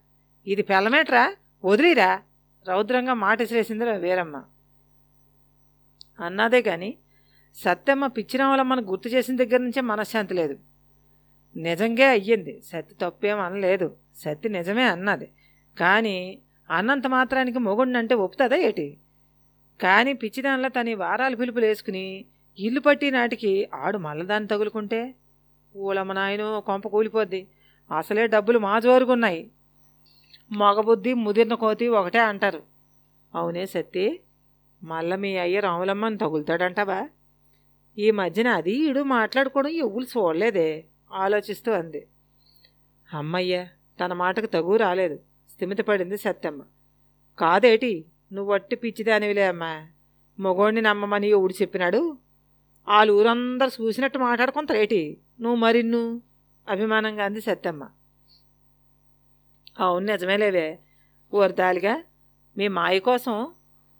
ఇది 0.46 0.62
పెళ్ళమేట్రా? 0.62 1.34
వదిలిరా? 1.64 2.22
రౌద్రంగా 2.68 3.14
మాట 3.14 3.40
ఇసిరేసిందిరా 3.40 3.92
వీరమ్మ. 3.92 4.44
అన్నదే 6.20 6.62
కానీ 6.62 6.98
సత్యమ్మ 7.54 8.06
పిచ్చిరామలమ్మను 8.06 8.82
గుర్తు 8.82 9.08
చేసిన 9.08 9.36
దగ్గర 9.36 9.56
నుంచే 9.56 9.80
మనశ్శాంతి 9.80 10.34
లేదు. 10.34 10.58
నిజంగా 11.56 12.08
అయ్యింది. 12.08 12.62
సత్తి 12.62 12.94
తప్పేం 12.94 13.40
అనలేదు. 13.40 13.96
సత్తి 14.16 14.48
నిజమే 14.48 14.82
అన్నది. 14.82 15.32
కానీ 15.80 16.38
అన్నంత 16.70 17.06
మాత్రానికి 17.06 17.58
మొగుడినంటే 17.58 18.14
ఒప్పుతుందా 18.14 18.56
ఏటి? 18.56 18.98
కానీ 19.80 20.12
పిచ్చిదానిలో 20.12 20.68
తని 20.68 20.94
వారాలు 20.94 21.36
పిలుపులు 21.36 21.66
వేసుకుని 21.66 22.24
ఇల్లు 22.58 22.80
పట్టి 22.80 23.10
నాటికి 23.10 23.68
ఆడు 23.74 23.98
మల్లదాన్ని 23.98 24.48
తగులుకుంటే 24.48 25.14
ఊలమ్మ 25.76 26.12
నాయను 26.12 26.62
కొంప 26.66 26.88
కూలిపోద్ది. 26.88 27.48
అసలే 27.90 28.26
డబ్బులు 28.26 28.58
మా 28.58 28.78
జోరుగున్నాయి. 28.78 29.50
మగబుద్ధి 30.52 31.14
ముదిరిన 31.14 31.54
కోతి 31.54 31.88
ఒకటే 31.88 32.18
అంటారు. 32.18 32.62
అవునే 33.34 33.66
సత్తి 33.66 34.20
మళ్ళీ 34.82 35.16
మీ 35.16 35.36
అయ్య 35.36 35.60
రాములమ్మని 35.60 36.18
తగులుతాడంటావా? 36.18 37.08
ఈ 37.98 38.10
మధ్యన 38.10 38.48
అది 38.48 38.70
ఈడు 38.70 39.00
మాట్లాడుకోవడం 39.00 39.70
ఎవ్వులు 39.70 40.04
చూడలేదే 40.04 40.84
ఆలోచిస్తూ 41.12 41.72
అంది. 41.72 42.06
అమ్మయ్య 43.14 43.66
తన 44.04 44.12
మాటకు 44.12 44.46
తగు 44.46 44.76
రాలేదు. 44.76 45.27
స్థిమితపడింది 45.58 46.18
సత్యమ్మ. 46.18 46.62
కాదేటి? 47.38 48.04
నువ్వు 48.32 48.52
వట్టి 48.52 48.76
పిచ్చిదానివిలే 48.76 49.46
అమ్మా. 49.46 49.86
మొగోడిని 50.38 50.82
నమ్మమని 50.82 51.32
ఊడి 51.32 51.54
చెప్పినాడు? 51.62 52.18
వాళ్ళు 52.88 53.12
ఊరందరూ 53.12 53.68
చూసినట్టు 53.68 54.18
మాట్లాడుకుంటారేటి? 54.18 55.18
నువ్వు 55.40 55.56
మరిన్ను? 55.56 56.22
అభిమానంగా 56.68 57.24
అంది 57.24 57.40
సత్యమ్మ. 57.40 57.88
అవును 59.80 60.12
నిజమేలేవే 60.12 60.78
ఊరదాలిగా 61.34 62.02
మీ 62.56 62.68
మాయ 62.68 62.98
కోసం 62.98 63.48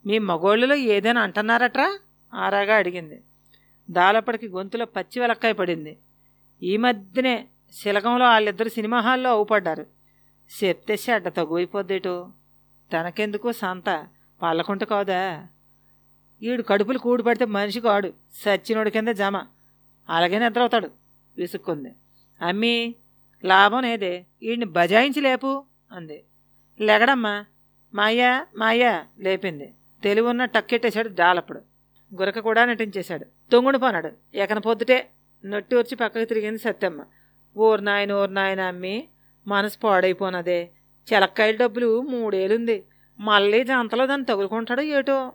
మీ 0.07 0.19
మగోళ్ళలో 0.19 0.75
ఏదైనా 0.75 1.21
అంటున్నారట్రా? 1.21 1.99
ఆరాగా 2.35 2.77
అడిగింది. 2.77 3.23
దాలప్పటికి 3.91 4.49
గొంతులో 4.49 4.85
పచ్చి 4.85 5.21
వెలక్కాయ 5.21 5.53
పడింది. 5.53 5.99
ఈ 6.63 6.77
మధ్యనే 6.77 7.49
శిలకంలో 7.73 8.25
వాళ్ళిద్దరు 8.25 8.69
సినిమా 8.69 9.01
హాల్లో 9.01 9.31
అవుపడ్డారు. 9.31 9.98
చెప్తే 10.65 10.95
చెడ్డ 10.95 11.29
తగ్గువైపోద్దేటో 11.29 12.33
తనకెందుకు 12.93 13.53
సంత. 13.53 14.07
పల్లకుంట 14.43 14.85
కాదా? 14.85 15.47
ఈడు 16.43 16.63
కడుపులు 16.63 16.99
కూడిపడితే 16.99 17.45
మనిషి 17.45 17.81
కాడు. 17.81 18.13
సచ్చినోడి 18.33 18.91
కింద 18.91 19.09
జమ. 19.09 19.47
అలాగే 20.09 20.39
నిద్రవుతాడు 20.39 20.91
విసుక్కుంది. 21.37 21.93
అమ్మి 22.43 22.95
లాభం 23.45 23.83
లేదే 23.83 24.27
వీడిని 24.43 24.65
బజాయించి 24.65 25.21
లేపు 25.21 25.65
అంది. 25.93 26.25
లెగడమ్మా. 26.81 27.45
మాయా 27.95 28.47
మాయా 28.57 29.07
లేపింది. 29.19 29.75
తెలివున్న 30.03 30.45
టక్కెట్టేశాడు 30.45 31.09
డాలప్పుడు. 31.09 31.61
గురక 32.15 32.39
కూడా 32.39 32.65
నటించేశాడు. 32.65 33.27
తొంగుడు 33.53 33.79
పోనాడు. 33.79 34.11
ఎకన 34.35 34.59
పొద్దుటే 34.59 35.11
నొట్టి 35.47 35.77
వచ్చి 35.77 35.97
పక్కకు 35.97 36.25
తిరిగింది 36.25 36.59
సత్యమ్మ. 36.59 37.05
ఊరు 37.59 37.81
నాయన 37.81 38.13
ఊరు 38.13 38.31
నాయన 38.31 38.61
అమ్మి 38.61 39.09
మనసు 39.49 39.79
పాడైపోనదే. 39.79 40.71
చెలక్కాయల 41.13 41.57
డబ్బులు 41.57 42.01
మూడేలుంది. 42.01 42.85
మళ్ళీ 43.19 43.65
జంతలో 43.65 44.07
దాన్ని 44.07 44.27
తగులుకుంటాడో 44.27 44.83
ఏటో. 44.83 45.33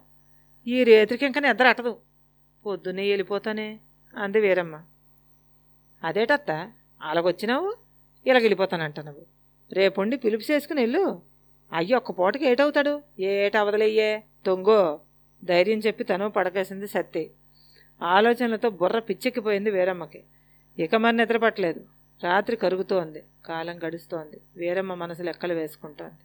ఈ 0.68 0.84
రేత్రికి 0.84 1.26
ఇంకా 1.26 1.42
నిద్ర 1.42 1.68
అట్టదు. 1.68 1.94
పొద్దున్నే 2.66 3.08
వెళ్ళిపోతానే. 3.08 3.80
అంది 4.18 4.40
వీరమ్మ. 4.40 4.82
అదేటత్త? 6.04 6.72
అలాగొచ్చినావు 7.02 7.74
ఇలాగెళ్ళిపోతానంటున్నావు 8.28 9.26
రేపుండి 9.74 10.18
పిలుపు 10.18 10.52
చేసుకుని 10.52 10.82
వెళ్ళు. 10.82 11.22
అయ్యి 11.74 11.94
ఒక్క 11.94 12.12
పూటకి 12.12 12.46
ఏటవుతాడు? 12.46 13.02
ఏటవదలయ్యే? 13.20 14.24
తొంగో. 14.46 15.00
ధైర్యం 15.44 15.80
చెప్పి 15.80 16.04
తను 16.04 16.30
పడకేసింది 16.30 16.88
సత్తి. 16.88 17.32
ఆలోచనలతో 18.04 18.70
బుర్ర 18.70 19.00
పిచ్చెక్కిపోయింది 19.00 19.72
వీరమ్మకి. 19.72 20.24
ఇక 20.80 20.96
మరి 20.96 21.18
నిద్రపట్టలేదు 21.18 21.86
రాత్రి 22.24 22.56
కరుగుతోంది 22.56 23.24
కాలం 23.46 23.80
గడుస్తోంది 23.84 24.42
వీరమ్మ 24.58 24.94
మనసు 24.94 25.24
లెక్కలు 25.24 25.54
వేసుకుంటోంది. 25.54 26.24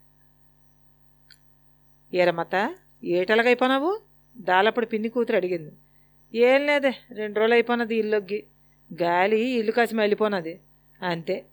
ఏరమ్మత 2.17 2.75
ఏటలగైపోనావు? 3.05 4.00
దాలప్పుడు 4.37 4.87
పిన్ని 4.87 5.09
కూతురు 5.09 5.37
అడిగింది. 5.37 5.73
ఏం 6.35 6.67
లేదే 6.67 6.93
రెండు 7.12 7.38
రోజులు 7.38 7.55
అయిపోనది 7.55 7.97
ఇల్లొగ్గి. 7.97 8.47
గాలి 9.02 9.40
ఇల్లు 9.49 9.73
కాసి 9.73 9.97
వెళ్ళిపోనది 9.97 10.61
అంతే. 11.02 11.47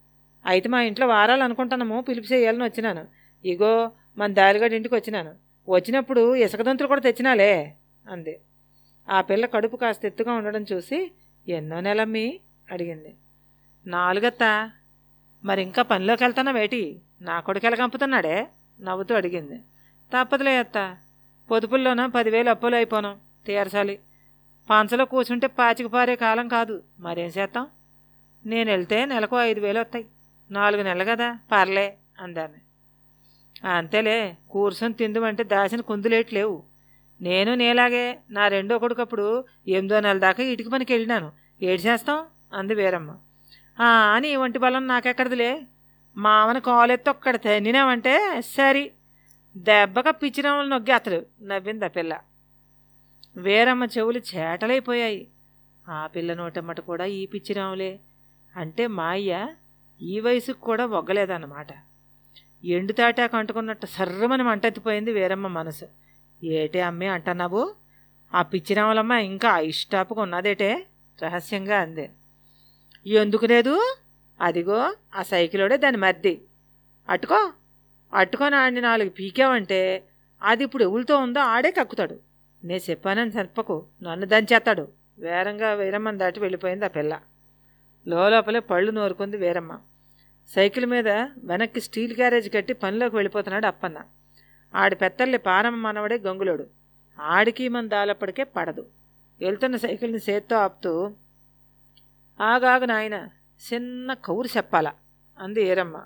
అయితే 0.46 0.70
మా 0.70 0.82
ఇంట్లో 0.82 1.08
వారాలు 1.08 1.44
అనుకుంటున్నాము 1.44 2.02
పిలుపు 2.02 2.34
చేయాలని 2.34 2.64
వచ్చినాను. 2.64 3.08
ఇగో 3.46 3.92
మన 4.18 4.34
దాలిగడి 4.34 4.76
ఇంటికి 4.76 4.96
వచ్చినాను. 4.96 5.36
వచ్చినప్పుడు 5.68 6.36
ఇసుకదంతులు 6.36 6.88
కూడా 6.88 7.02
తెచ్చినాలే 7.02 7.76
అంది. 8.10 8.40
ఆ 9.10 9.22
పిల్ల 9.22 9.46
కడుపు 9.46 9.76
కాస్త 9.76 10.06
ఎత్తుగా 10.06 10.34
ఉండడం 10.34 10.66
చూసి 10.74 11.12
ఎన్నో 11.48 11.80
నెలమ్మి 11.80 12.40
అడిగింది. 12.72 13.16
నాలుగత్తా. 13.88 14.72
మరి 15.44 15.62
ఇంకా 15.62 15.82
పనిలోకి 15.82 16.24
వెళ్తానా 16.24 16.52
వేటి? 16.52 17.02
నా 17.22 17.40
కొడుకు 17.40 17.66
ఎలా 17.66 17.76
కంపుతున్నాడే? 17.76 18.48
నవ్వుతూ 18.82 19.16
అడిగింది. 19.16 19.58
తప్పదులే 20.14 20.58
అత్త. 20.58 20.98
పొదుపుల్లోన 21.52 22.06
పదివేలు 22.06 22.50
అప్పులు 22.50 22.76
అయిపోను. 22.76 23.18
తీర్చాలి 23.46 24.00
పంచలో 24.70 25.06
కూర్చుంటే 25.06 25.48
పాచికి 25.48 25.90
పారే 25.90 26.16
కాలం 26.16 26.48
కాదు. 26.48 26.84
మరేం 27.00 27.32
చేస్తాం? 27.38 27.68
నేను 28.46 28.72
వెళ్తే 28.72 29.06
నెలకు 29.06 29.40
ఐదు 29.40 29.60
వేలు 29.60 29.80
వస్తాయి. 29.80 30.06
నాలుగు 30.52 30.84
నెలలు 30.84 31.04
కదా? 31.04 31.40
పర్లే 31.52 31.98
అందాన్ని 32.20 32.58
అంతేలే. 33.68 34.38
కూర్చొని 34.50 34.94
తిందుమంటే 34.94 35.44
దాచిన 35.44 35.82
కుందులేట్లేవు 35.82 36.64
నేను 37.22 37.56
నేలాగే 37.56 38.20
నా 38.30 38.48
రెండో 38.48 38.80
కొడుకప్పుడు 38.80 39.46
ఎనిమిదో 39.68 40.00
నెల 40.00 40.18
దాకా 40.18 40.44
ఇటుక 40.44 40.68
పనికి 40.68 40.94
వెళ్ళినాను. 40.94 41.32
ఏడు 41.62 41.82
చేస్తాం? 41.82 42.26
అంది 42.54 42.76
వీరమ్మ. 42.76 43.16
అని 43.84 44.36
వంటి 44.36 44.60
బలం 44.60 44.88
నాకెక్కడదిలే? 44.88 45.62
మామని 46.18 46.62
కాలెత్తి 46.62 47.10
ఒక్కడ 47.10 47.36
తిన్నామంటే 47.36 48.42
సరి 48.42 48.92
దెబ్బగా 49.58 50.12
పిచ్చిరాములు 50.12 50.92
అతడు 50.92 51.26
నవ్వింది 51.42 51.86
ఆ 51.86 51.88
పిల్ల. 51.88 52.20
వేరమ్మ 53.38 53.86
చెవులు 53.86 54.20
చేటలైపోయాయి. 54.20 55.28
ఆ 55.90 56.08
పిల్ల 56.08 56.34
నోటమ్మట 56.34 56.80
కూడా 56.80 57.06
ఈ 57.06 57.26
పిచ్చిరాములే 57.26 58.00
అంటే 58.56 58.88
మా 58.88 59.06
అయ్య 59.06 59.48
ఈ 60.02 60.20
వయసుకు 60.20 60.60
కూడా 60.60 60.86
ఒగ్గలేదన్నమాట. 60.86 61.68
ఎండు 62.64 62.94
తాటాకు 62.94 63.38
అంటుకున్నట్టు 63.38 63.86
సర్రమని 63.86 64.44
మంటెత్తిపోయింది 64.44 65.12
వేరమ్మ 65.12 65.48
మనసు. 65.48 65.86
ఏటే 66.44 66.82
అమ్మే 66.82 67.08
అంటున్నావు? 67.08 67.76
ఆ 68.34 68.42
పిచ్చిరాములమ్మ 68.42 69.12
ఇంకా 69.12 69.60
ఇష్టాపుగా 69.60 70.22
ఉన్నదేటే? 70.22 70.86
రహస్యంగా 71.24 71.80
అంది. 71.80 72.10
ఎందుకు 73.08 73.46
లేదు? 73.46 73.96
అదిగో 74.42 74.96
ఆ 75.16 75.24
సైకిలోడే 75.24 75.78
దాని 75.78 75.98
మర్ది. 75.98 76.42
అట్టుకో. 77.10 77.54
అట్టుకొని 78.14 78.56
ఆడిని 78.56 78.82
నాలుగు 78.82 79.10
పీకావంటే 79.10 80.04
అది 80.42 80.64
ఇప్పుడు 80.64 80.84
ఎవరితో 80.84 81.18
ఉందో 81.18 81.40
ఆడే 81.40 81.72
కక్కుతాడు. 81.72 82.20
నేను 82.64 82.90
చెప్పానని 82.90 83.32
చెప్పకు 83.32 83.86
నన్ను 84.04 84.26
దంచేస్తాడు. 84.26 84.88
వేరంగా 85.20 85.74
వీరమ్మని 85.74 86.18
దాటి 86.18 86.40
వెళ్ళిపోయింది 86.40 86.86
ఆ 86.86 86.88
పిల్ల. 86.88 87.20
లోపలే 88.08 88.60
పళ్ళు 88.60 88.92
నోరుకుంది 88.92 89.38
వీరమ్మ. 89.38 89.80
సైకిల్ 90.56 90.86
మీద 90.86 91.08
వెనక్కి 91.38 91.82
స్టీల్ 91.82 92.16
గ్యారేజ్ 92.18 92.54
కట్టి 92.54 92.74
పనిలోకి 92.74 93.16
వెళ్ళిపోతున్నాడు 93.16 93.66
అప్పన్న. 93.66 94.02
ఆడి 94.76 94.96
పెత్తల్లి 94.96 95.38
పారమ్మ 95.38 95.88
మనవడే 95.88 96.18
గంగులోడు. 96.18 96.68
ఆడికి 97.20 97.70
మన 97.70 97.88
దాలప్పటికే 97.88 98.44
పడదు. 98.44 98.88
వెళ్తున్న 99.40 99.76
సైకిల్ని 99.76 100.20
చేత్తో 100.30 100.56
ఆపుతూ 100.56 101.12
ఆగాగ 102.42 102.86
నాయన 102.86 103.30
చిన్న 103.74 104.14
కౌరు 104.14 104.48
చెప్పాల. 104.58 104.92
అంది 105.40 105.64
ఏరమ్మ. 105.64 106.04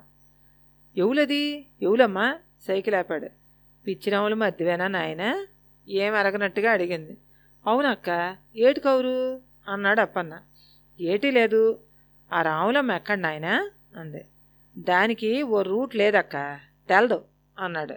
ఎవలది? 0.96 1.66
ఎవలమ్మా? 1.82 2.38
సైకిల్ 2.66 2.94
ఆపాడు 2.94 3.28
పిచ్చిరాములు 3.86 4.34
మధ్యవేనా 4.34 4.88
నాయన? 4.88 5.46
ఏం 5.88 6.14
అరగనట్టుగా 6.14 6.72
అడిగింది. 6.72 7.18
అవునక్క 7.66 8.36
ఏటి 8.56 8.80
కౌరు? 8.80 9.40
అన్నాడు 9.68 10.00
అప్పన్న. 10.00 10.40
ఏటి 11.00 11.30
లేదు. 11.30 11.80
ఆ 12.32 12.42
రాములమ్మ 12.42 12.92
ఎక్కడ 12.92 13.18
నాయనా 13.18 13.70
అంది. 13.96 14.24
దానికి 14.78 15.42
ఓ 15.42 15.62
రూట్ 15.62 15.96
లేదక్క 15.96 16.60
తెలదు 16.88 17.24
అన్నాడు. 17.58 17.94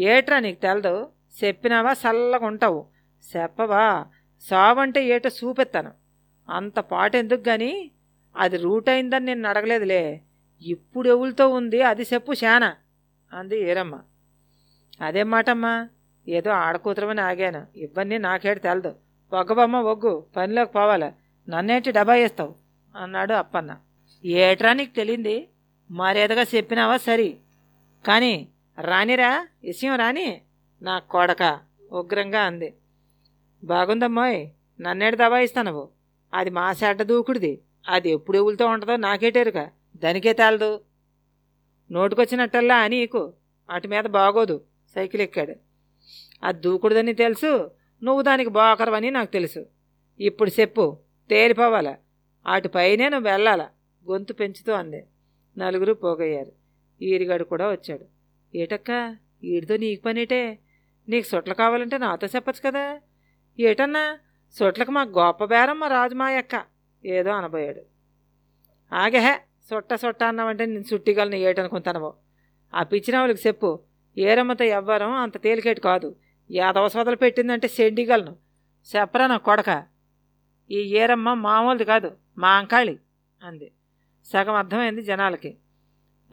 ఏట్రా 0.00 0.40
నీకు 0.40 0.60
తెలదు? 0.60 1.08
చెప్పినావా? 1.44 1.92
చల్లగా 1.92 2.46
ఉంటావు 2.46 2.86
చెప్పవా? 3.36 4.06
సావంటే 4.40 5.04
ఏటో 5.04 5.28
చూపెత్తాను 5.28 5.99
అంత 6.50 6.78
పాట 6.78 7.16
ఎందుకు 7.16 7.48
గాని? 7.48 7.90
అది 8.36 8.56
రూట్ 8.56 8.88
అయిందని 8.88 9.24
నేను 9.24 9.48
అడగలేదులే 9.48 10.20
ఇప్పుడు 10.62 11.08
ఎవరితో 11.08 11.48
ఉంది? 11.48 11.82
అది 11.82 12.02
చెప్పు 12.02 12.34
శానా 12.34 12.76
అంది 13.32 13.60
ఏరమ్మ. 13.60 14.00
అదేం 15.00 15.30
మాటమ్మా 15.30 15.88
ఏదో 16.28 16.50
ఆడకూతురమని 16.50 17.20
ఆగాను. 17.20 17.66
ఇవన్నీ 17.76 18.18
నాకేడు 18.18 18.58
తెలదు. 18.58 18.94
ఒగ్గబమ్మ 19.32 19.76
ఒగ్గు 19.76 20.26
పనిలోకి 20.36 20.72
పోవాలా? 20.72 21.12
నన్నేంటి 21.48 21.90
డబ్బా 21.90 22.14
వేస్తావు? 22.14 22.54
అన్నాడు 22.96 23.32
అప్పన్న. 23.32 23.76
ఏట్రా 24.24 24.72
నీకు 24.72 24.94
తెలియంది 24.94 25.48
మరేదగా 25.90 26.42
చెప్పినావా? 26.42 26.96
సరి. 26.96 27.36
కానీ 28.06 28.48
రానిరా? 28.80 29.46
విషయం 29.64 29.96
రాని? 29.96 30.40
నా 30.82 30.98
కొడక 30.98 31.58
ఉగ్రంగా 31.92 32.40
అంది. 32.40 32.74
బాగుందమ్మాయ్ 33.64 34.48
నన్నేడు 34.80 35.16
దబాయిస్తానవు 35.16 35.99
అది 36.34 36.50
మా 36.50 36.72
సెడ్డ 36.72 37.02
దూకుడిది. 37.02 37.62
అది 37.88 38.10
ఎప్పుడు 38.10 38.36
ఎవులతో 38.36 38.66
ఉంటుందో 38.66 38.96
నాకేటేరుగా 38.96 39.70
దానికే 39.96 40.32
తేలదు. 40.32 40.80
నోటుకొచ్చినట్టల్లా 41.92 42.86
నీకు 42.86 43.32
అటు 43.70 43.88
మీద 43.88 44.04
బాగోదు. 44.04 44.64
సైకిల్ 44.94 45.22
ఎక్కాడు. 45.22 45.54
అది 46.42 46.60
దూకుడుదని 46.60 47.14
తెలుసు. 47.14 47.70
నువ్వు 48.02 48.22
దానికి 48.22 48.50
బాకరవని 48.50 49.10
నాకు 49.10 49.32
తెలుసు. 49.32 49.66
ఇప్పుడు 50.20 50.60
చెప్పు. 50.60 50.98
తేలిపోవాలా? 51.30 51.96
అటుపైనే 52.46 53.08
నువ్వు 53.08 53.30
వెళ్ళాలా? 53.30 53.68
గొంతు 54.10 54.32
పెంచుతూ 54.32 54.72
అంది. 54.72 55.06
నలుగురు 55.58 55.92
పోగయ్యారు. 55.92 56.52
ఈరిగాడు 57.02 57.44
కూడా 57.44 57.70
వచ్చాడు. 57.70 58.04
ఏటక్క? 58.56 59.16
ఈడితో 59.44 59.76
నీకు 59.76 60.02
పనేటే? 60.02 60.58
నీకు 61.08 61.26
సొట్లు 61.26 61.54
కావాలంటే 61.54 61.98
నాతో 61.98 62.26
చెప్పచ్చు 62.26 62.70
కదా? 62.70 63.00
ఏటన్నా? 63.60 64.18
సొట్లకు 64.58 64.90
మా 64.90 65.02
గొప్ప 65.02 65.44
బేరం 65.44 65.80
మా 65.80 65.86
రాజు 65.86 66.14
మా 66.14 66.26
అక్క 66.26 66.64
ఏదో 67.04 67.30
అనబోయాడు. 67.30 67.82
ఆగహే 68.92 69.34
సొట్ట 69.70 69.94
సొట్ట 69.94 70.22
అన్నావంటే 70.22 70.66
నేను 70.66 70.84
చుట్టిగలను 70.94 71.34
ఏటనుకుంటానవో 71.34 72.14
ఆ 72.74 72.82
పిచ్చిన 72.82 73.18
వాళ్ళకి 73.18 73.42
చెప్పు 73.46 73.80
ఏరమ్మతో 74.18 74.64
ఎవ్వరం 74.64 75.12
అంత 75.12 75.42
తేలికేటి 75.42 75.80
కాదు. 75.80 76.16
యాదవ 76.50 76.88
సోదలు 76.88 77.16
పెట్టిందంటే 77.16 77.68
సెండిగలను 77.68 78.36
చెప్పరా 78.96 79.26
నా 79.26 79.36
కొడక? 79.36 79.70
ఈ 80.70 80.78
ఏరమ్మ 80.78 81.34
మామూలుది 81.34 81.84
కాదు 81.84 82.10
మా 82.38 82.50
అంకాళి 82.50 82.98
అంది. 83.42 83.72
సగం 84.24 84.54
అర్థమైంది 84.54 85.02
జనాలకి. 85.02 85.58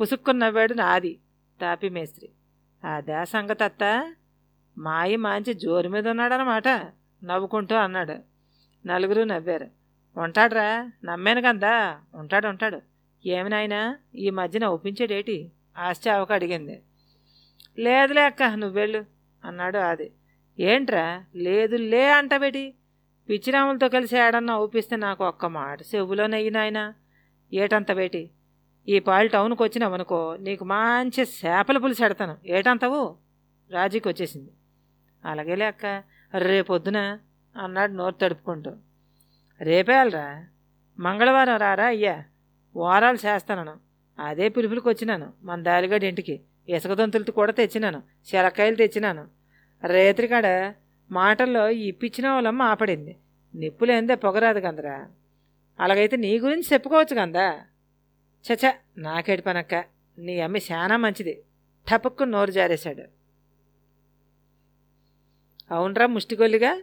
పుసుక్కున్న 0.02 0.46
నవ్వాడు 0.46 0.74
నాది 0.74 1.20
తాపి 1.62 1.90
మేస్త్రి. 1.90 2.30
అదే 2.84 3.26
సంగతత్త? 3.26 4.14
మాయి 4.78 5.16
మంచి 5.16 5.54
జోరు 5.54 5.90
మీద 5.90 6.08
ఉన్నాడనమాట 6.08 6.68
నవ్వుకుంటూ 7.24 7.76
అన్నాడు. 7.76 8.16
నలుగురు 8.88 9.24
నవ్వారు. 9.24 9.68
ఉంటాడ్రా 10.20 10.92
నమ్మాను 11.04 11.42
కందా? 11.42 12.00
ఉంటాడు 12.16 12.48
ఉంటాడు. 12.48 12.82
ఏమి 13.26 13.50
నాయనా 13.50 13.98
ఈ 14.16 14.30
మధ్యన 14.30 14.66
ఒప్పించేడేటి 14.66 15.52
ఆశ్చావక 15.78 16.32
అడిగింది. 16.32 16.84
లేదులే 17.80 18.22
అక్క 18.22 18.44
నువ్వెళ్ళు 18.44 19.06
అన్నాడు 19.44 19.78
ఆది. 19.78 20.12
ఏంట్రా 20.60 21.26
లేదు 21.36 21.76
లే 21.76 22.12
అంటబెటి 22.12 22.74
పిచ్చిరాములతో 23.30 23.90
కలిసి 23.90 24.18
ఏడన్నా 24.18 24.58
ఊపిస్తే 24.58 24.96
నాకు 24.96 25.26
ఒక్క 25.26 25.46
మాట 25.46 25.82
చెవులో 25.82 26.28
నాయన 26.28 26.54
నాయనా. 26.54 26.94
ఏటంత 27.54 27.92
బేటి 27.92 28.32
ఈ 28.88 29.00
పాలు 29.00 29.28
టౌన్కి 29.28 29.64
వచ్చినావనుకో 29.64 30.38
నీకు 30.40 30.66
మంచి 30.66 31.24
చేపల 31.24 31.78
పులుసు 31.78 32.04
ఎడతాను. 32.06 32.38
ఏటంతవు? 32.46 33.18
రాజీకి 33.72 34.08
వచ్చేసింది 34.08 34.52
అలాగేలే 35.26 35.66
అక్క 35.66 36.04
రేపొద్దున 36.36 37.20
అన్నాడు 37.58 37.92
నోరు 37.92 38.13
తడుపుకుంటూ. 38.13 38.72
రేపేయాలరా. 39.62 40.46
మంగళవారం 41.00 41.58
రారా 41.58 41.86
అయ్యా. 41.86 42.24
వారాలు 42.76 43.16
చేస్తాను 43.16 43.78
అదే 44.22 44.50
పిలుపులకు 44.50 44.90
వచ్చినాను 44.90 45.34
మన 45.44 45.63
దారిగాడి 45.63 46.08
ఇంటికి. 46.08 46.42
ఇసుక 46.70 46.94
దొంతులతో 46.94 47.34
కూడా 47.34 47.52
తెచ్చినాను. 47.52 48.04
శరక్కాయలు 48.26 48.76
తెచ్చినాను. 48.76 49.28
రేత్రికాడ 49.86 50.74
మాటల్లో 51.12 51.70
ఇప్పించిన 51.70 52.30
వాళ్ళమ్మ 52.30 52.62
ఆపడింది. 52.62 53.18
నిప్పులేందే 53.56 54.16
పొగరాదు 54.16 54.60
కందరా 54.60 55.08
అలాగైతే 55.80 56.18
నీ 56.18 56.40
గురించి 56.40 56.63
చెప్పుకోవచ్చు 56.74 57.16
కందా 57.16 57.62
చచ 58.54 58.74
నాకేటి 58.98 59.42
పనక్క. 59.42 59.76
నీ 60.18 60.40
అమ్మి 60.40 60.60
చాలా 60.72 60.98
మంచిది. 60.98 61.44
టపక్కు 61.92 62.24
నోరు 62.24 62.52
జారేశాడు. 62.52 63.17
అవునరా 65.72 66.08
ముష్టిగొల్లిగా 66.08 66.82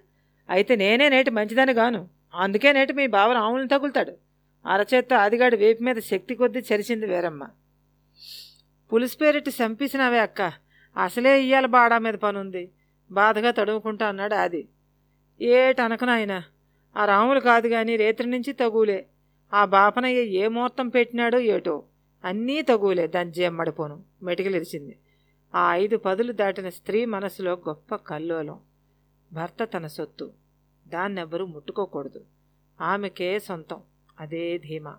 అయితే 0.49 0.77
నేనే 0.77 1.09
నేటి 1.09 1.31
మంచిదని 1.31 1.73
గాను. 1.73 2.09
అందుకే 2.35 2.73
నేటి 2.73 2.93
మీ 2.93 3.07
బావ 3.07 3.33
రాములను 3.33 3.69
తగులుతాడు. 3.69 4.13
అరచేత్తో 4.67 5.17
ఆదిగాడు 5.17 5.57
వేపు 5.57 5.83
మీద 5.83 5.97
శక్తి 5.97 6.35
కొద్దీ 6.35 6.59
చరిచింది 6.59 7.07
వేరమ్మ. 7.07 7.49
పులుసు 8.93 9.19
పేరిటి 9.19 9.51
చంపేసినావే 9.51 10.19
అక్క. 10.19 10.53
అసలే 10.97 11.43
ఇయ్యాల 11.43 11.67
బాడా 11.67 11.99
మీద 11.99 12.15
పనుంది. 12.15 12.71
బాధగా 13.11 13.51
తడుముకుంటా 13.51 14.07
అన్నాడు 14.07 14.35
ఆది. 14.35 14.69
ఏటనకనాయనా 15.41 16.45
ఆ 16.97 17.05
రాములు 17.05 17.41
కాదు 17.41 17.69
కానీ 17.69 17.97
రేత్రి 17.97 18.31
నుంచి 18.31 18.53
తగులే. 18.53 19.07
ఆ 19.55 19.65
బాపనయ్య 19.65 20.21
ఏ 20.21 20.49
ముహూర్తం 20.49 20.89
పెట్టినాడో 20.89 21.39
ఏటో 21.39 21.83
అన్నీ 22.25 22.63
తగులే 22.63 23.07
దాని 23.07 23.33
జేమ్మడిపోను 23.33 24.03
మెటికలిరిచింది. 24.23 24.99
ఆ 25.55 25.75
ఐదు 25.75 25.97
పదులు 25.97 26.33
దాటిన 26.33 26.69
స్త్రీ 26.69 27.05
మనసులో 27.05 27.53
గొప్ప 27.69 27.95
కల్లోలం. 27.95 28.61
భర్త 29.35 29.65
తన 29.65 29.87
సొత్తు. 29.87 30.33
దాన్నెవ్వరూ 30.89 31.47
ముట్టుకోకూడదు. 31.47 32.25
ఆమెకే 32.81 33.39
సొంతం. 33.39 33.83
అదే 34.21 34.59
ధీమా. 34.59 34.97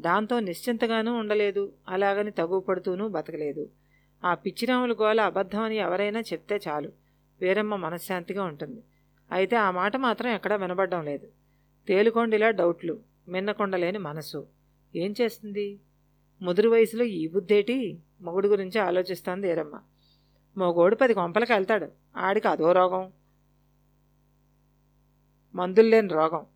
దాంతో 0.00 0.40
నిశ్చింతగానూ 0.40 1.14
ఉండలేదు. 1.14 1.72
అలాగని 1.88 2.30
తగుపడుతూనూ 2.30 3.08
బతకలేదు. 3.08 3.70
ఆ 4.24 4.34
పిచ్చిరాముల 4.34 4.92
గోల 4.92 5.20
అబద్ధమని 5.20 5.76
ఎవరైనా 5.76 6.20
చెప్తే 6.20 6.60
చాలు. 6.68 6.92
వీరమ్మ 7.40 7.76
మనశ్శాంతిగా 7.76 8.44
ఉంటుంది. 8.44 8.82
అయితే 9.32 9.56
ఆ 9.56 9.70
మాట 9.70 9.96
మాత్రం 9.96 10.30
ఎక్కడా 10.30 10.56
వినబడడం 10.56 11.04
లేదు. 11.04 11.28
తేలుకొండిలా 11.88 12.50
డౌట్లు. 12.50 12.98
మిన్నకొండలేని 13.28 13.98
మనసు. 13.98 14.46
ఏం 14.96 15.14
చేస్తుంది? 15.20 15.80
ముదురు 16.42 16.70
వయసులో 16.70 17.04
ఈ 17.04 17.28
బుద్ధేటి? 17.28 17.98
మొగుడు 18.20 18.48
గురించి 18.48 18.80
ఆలోచిస్తాను 18.80 19.42
వీరమ్మ. 19.42 19.80
మొగోడు 20.56 20.96
పది 20.96 21.14
కొంపలకి 21.14 21.52
వెళ్తాడు. 21.52 21.88
ఆడికి 22.16 22.48
అదో 22.48 22.72
రోగం. 22.72 23.12
మందులు 25.58 25.88
లేని 25.88 26.08
రోగం. 26.08 26.46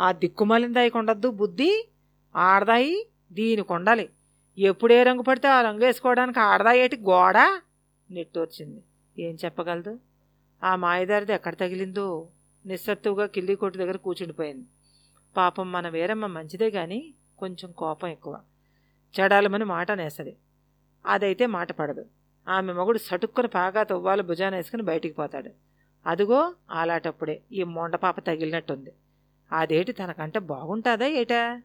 ఆ 0.00 0.12
దిక్కుమాలిందాయి 0.12 0.90
కొండద్దు 0.90 1.30
బుద్ధి 1.30 1.88
ఆడదాయి 2.36 3.06
దీనికి 3.32 3.72
ఉండాలి 3.72 4.08
ఎప్పుడే 4.58 5.02
రంగు 5.02 5.22
పడితే 5.22 5.48
ఆ 5.48 5.62
రంగు 5.62 5.84
వేసుకోవడానికి 5.84 6.40
ఆడదాయేటి 6.40 6.96
గోడ? 6.96 7.36
నెట్టోర్చింది. 8.10 8.80
ఏం 9.18 9.38
చెప్పగలదు? 9.44 9.98
ఆ 10.64 10.76
మాయదారిది 10.76 11.32
ఎక్కడ 11.32 11.54
తగిలిందో 11.54 12.28
నిస్సత్తువుగా 12.66 13.26
కిల్లి 13.26 13.54
కొట్టు 13.54 13.78
దగ్గర 13.78 13.96
కూర్చుండిపోయింది 13.96 14.66
పాపం 15.36 15.72
మన 15.72 15.88
వీరమ్మ 15.88 16.26
మంచిదే 16.26 16.70
కానీ 16.70 17.14
కొంచెం 17.38 17.72
కోపం 17.72 18.08
ఎక్కువ. 18.08 18.34
చెడాలమని 19.14 19.64
మాట 19.64 19.92
నేసది. 19.92 20.36
అదైతే 21.06 21.46
మాట 21.46 21.72
పడదు. 21.72 22.04
ఆమె 22.48 22.72
మొగుడు 22.72 22.98
సటుక్కుని 22.98 23.48
పాగా 23.48 23.82
తవ్వాలు 23.82 24.22
భుజాన 24.22 24.54
వేసుకుని 24.56 24.82
బయటికి 24.82 25.14
పోతాడు. 25.14 25.50
అదిగో 26.06 26.54
అలాటప్పుడే 26.70 27.42
ఈ 27.52 27.62
మొండపాప 27.62 28.20
తగిలినట్టుంది. 28.20 28.92
అదేటి 29.52 29.92
తనకంటే 29.92 30.38
బాగుంటుందా 30.38 31.06
ఏటా? 31.06 31.62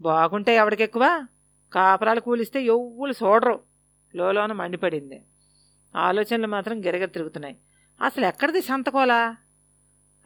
బాగుంటే 0.00 0.56
ఎవడికెక్కువ? 0.56 1.26
కాపరాలు 1.72 2.20
కూలిస్తే 2.20 2.62
ఎవ్వులు 2.62 3.12
చూడరు 3.12 3.60
లోలోన 4.16 4.52
మండిపడింది. 4.52 5.24
ఆలోచనలు 5.96 6.46
మాత్రం 6.46 6.84
గిరగిర 6.84 7.08
తిరుగుతున్నాయి. 7.08 7.56
అసలు 8.00 8.26
ఎక్కడిది 8.26 8.62
సంతకోలా? 8.62 9.36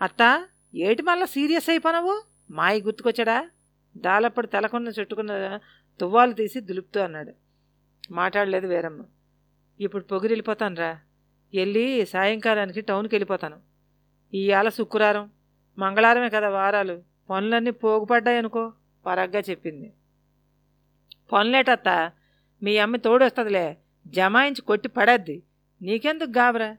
అత్త 0.02 0.46
ఏటి 0.74 1.02
మళ్ళా 1.02 1.26
సీరియస్ 1.26 1.70
అయిపోనావు? 1.70 2.22
మాయి 2.50 2.82
గుర్తుకొచ్చాడా? 2.82 3.50
దాలప్పుడు 3.96 4.46
తలకొన్న 4.46 4.88
చుట్టుకున్న 4.88 5.58
తువ్వాలు 6.00 6.32
తీసి 6.32 6.60
దులుపుతూ 6.60 7.00
అన్నాడు. 7.00 7.32
మాట్లాడలేదు 8.10 8.66
వేరమ్మ. 8.66 9.04
ఇప్పుడు 9.80 10.04
పొగిరి 10.04 10.44
రా 10.74 10.98
వెళ్ళి 11.54 12.06
సాయంకాలానికి 12.06 12.80
టౌన్కి 12.80 13.14
వెళ్ళిపోతాను. 13.14 13.56
ఇవాళ 14.34 14.68
శుక్రవారం 14.68 15.30
మంగళవారమే 15.78 16.30
కదా 16.30 16.48
వారాలు. 16.48 17.02
పనులన్నీ 17.30 17.70
పోగుపడ్డాయనుకో 17.70 18.72
పరగ్గా 19.06 19.42
చెప్పింది. 19.50 19.92
పనులేటత్త 21.32 22.12
మీ 22.62 22.78
అమ్మ 22.78 22.96
తోడొస్తుందిలే 22.96 23.76
జమాయించి 24.06 24.60
కొట్టి 24.60 24.88
పడద్ది. 24.88 25.42
నీకెందుకు 25.82 26.30
గాబరా? 26.30 26.76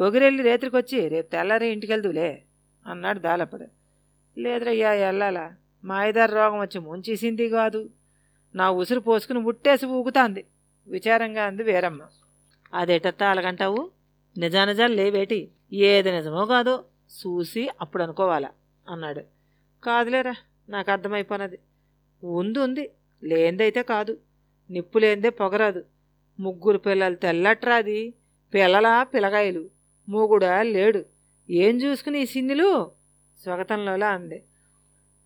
పొగిరెళ్ళి 0.00 0.42
రేత్రికొచ్చి 0.42 1.08
రేపు 1.08 1.30
తెల్లారి 1.30 1.68
ఇంటికెళ్దులే 1.68 2.42
అన్నాడు 2.86 3.18
దాలప్పుడు. 3.18 3.66
లేదురయ్యా 4.38 4.90
వెళ్ళాలా? 4.90 5.52
మాయదారి 5.84 6.32
రోగం 6.32 6.60
వచ్చి 6.60 6.78
ముంచేసింది 6.78 7.48
కాదు. 7.48 7.90
నా 8.54 8.70
ఉసురు 8.70 9.00
పోసుకుని 9.00 9.38
ముట్టేసి 9.38 9.86
ఊగుతాంది. 9.86 10.44
విచారంగా 10.86 11.44
అంది 11.44 11.62
వేరమ్మ. 11.62 12.02
అదేటత్తా 12.74 13.30
అలాగంటావు? 13.30 14.01
నిజానిజాలు 14.38 14.94
లేవేటి? 14.94 15.50
ఏది 15.72 16.12
నిజమో 16.12 16.46
కాదో 16.46 16.84
చూసి 17.10 17.68
అప్పుడు 17.80 18.02
అనుకోవాలా 18.02 18.48
అన్నాడు. 18.88 19.20
కాదులేరా 19.84 20.34
నాకు 20.68 20.90
అర్థమైపోనది. 20.90 21.58
ఉంది 22.24 22.58
ఉంది. 22.58 22.90
లేందైతే 23.24 23.82
కాదు. 23.82 24.18
నిప్పు 24.70 24.98
లేందే 24.98 25.30
పొగరాదు. 25.30 25.84
ముగ్గురు 26.40 26.78
పిల్లలు 26.78 27.14
తెల్లట్రాది 27.14 28.14
పిల్లలా 28.54 29.02
పిల్లగాయలు. 29.02 29.70
మూగుడా 30.08 30.62
లేడు. 30.62 31.04
ఏం 31.50 31.76
చూసుకుని 31.76 32.20
ఈ 32.20 32.26
సిన్నిలు? 32.26 32.90
స్వగతంలోలా 33.42 34.08
అంది. 34.08 34.42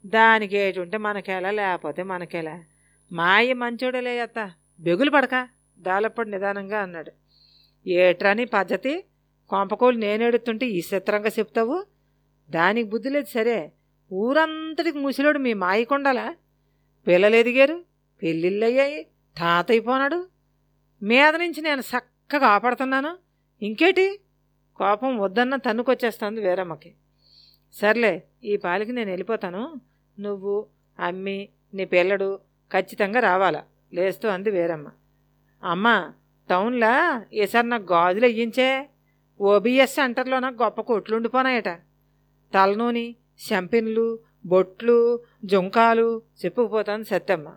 దానికి 0.06 0.56
ఏటుంటే 0.56 0.98
మనకేలా 0.98 1.50
లేకపోతే 1.50 2.02
మనకేలా? 2.02 2.64
మాయ 3.12 3.52
మంచోడలే 3.52 4.20
అత్త. 4.20 4.52
బెగులు 4.80 5.10
పడక 5.10 5.48
దాలప్పుడు 5.78 6.28
నిదానంగా 6.28 6.80
అన్నాడు. 6.80 7.12
ఏట్రాని 7.86 8.44
పద్ధతి? 8.44 9.04
కొంపకోలు 9.48 9.98
నేనెడుతుంటే 9.98 10.66
ఈ 10.66 10.82
చిత్రంగా 10.94 11.28
చెప్తావు? 11.28 11.84
దానికి 12.50 12.88
బుద్ధి 12.88 13.08
లేదు 13.08 13.26
సరే. 13.26 13.72
ఊరంతటికి 14.12 14.98
ముసిలోడు 14.98 15.38
మీ 15.38 15.54
మాయకుండలా? 15.54 16.34
పిల్లలు 17.06 17.36
ఎదిగారు? 17.36 17.84
పెళ్ళిళ్ళయ్యాయి. 18.22 19.02
తాత 19.38 19.70
అయిపోనాడు 19.70 20.26
మీద 21.02 21.36
నుంచి 21.36 21.60
నేను 21.60 21.80
చక్కగా 21.80 22.46
ఆపడుతున్నాను 22.46 23.18
ఇంకేటి? 23.62 24.20
కోపం 24.76 25.18
వద్దన్న 25.18 25.56
తన్నుకొచ్చేస్తుంది 25.56 26.40
వేరమ్మకి. 26.40 26.94
సర్లే 27.72 28.22
ఈ 28.44 28.56
పాలికి 28.56 28.92
నేను 28.92 29.10
వెళ్ళిపోతాను. 29.10 29.80
నువ్వు 30.20 30.66
అమ్మి 30.98 31.48
నీ 31.74 31.84
పిల్లడు 31.84 32.40
ఖచ్చితంగా 32.72 33.20
రావాలా? 33.20 33.64
లేస్తూ 33.94 34.28
అంది 34.28 34.50
వేరమ్మ. 34.50 34.90
అమ్మ 35.64 36.12
టౌన్లా? 36.50 37.24
ఈసారి 37.32 37.68
నాకు 37.68 37.92
గాజులు 37.92 38.24
అయ్యించే. 38.24 38.88
ఓబిఎస్ 39.40 39.94
సెంటర్లో 39.94 40.40
నాకు 40.40 40.62
గొప్ప 40.62 40.80
కొట్లు 40.80 41.16
ఉండిపోనాయట. 41.16 41.68
తలనూని 42.54 43.16
శంపిన్లు 43.38 44.18
బొట్లు 44.46 45.20
జుంకాలు 45.44 46.22
చెప్పుకుపోతాను 46.44 47.04
సత్యమ్మ. 47.04 47.52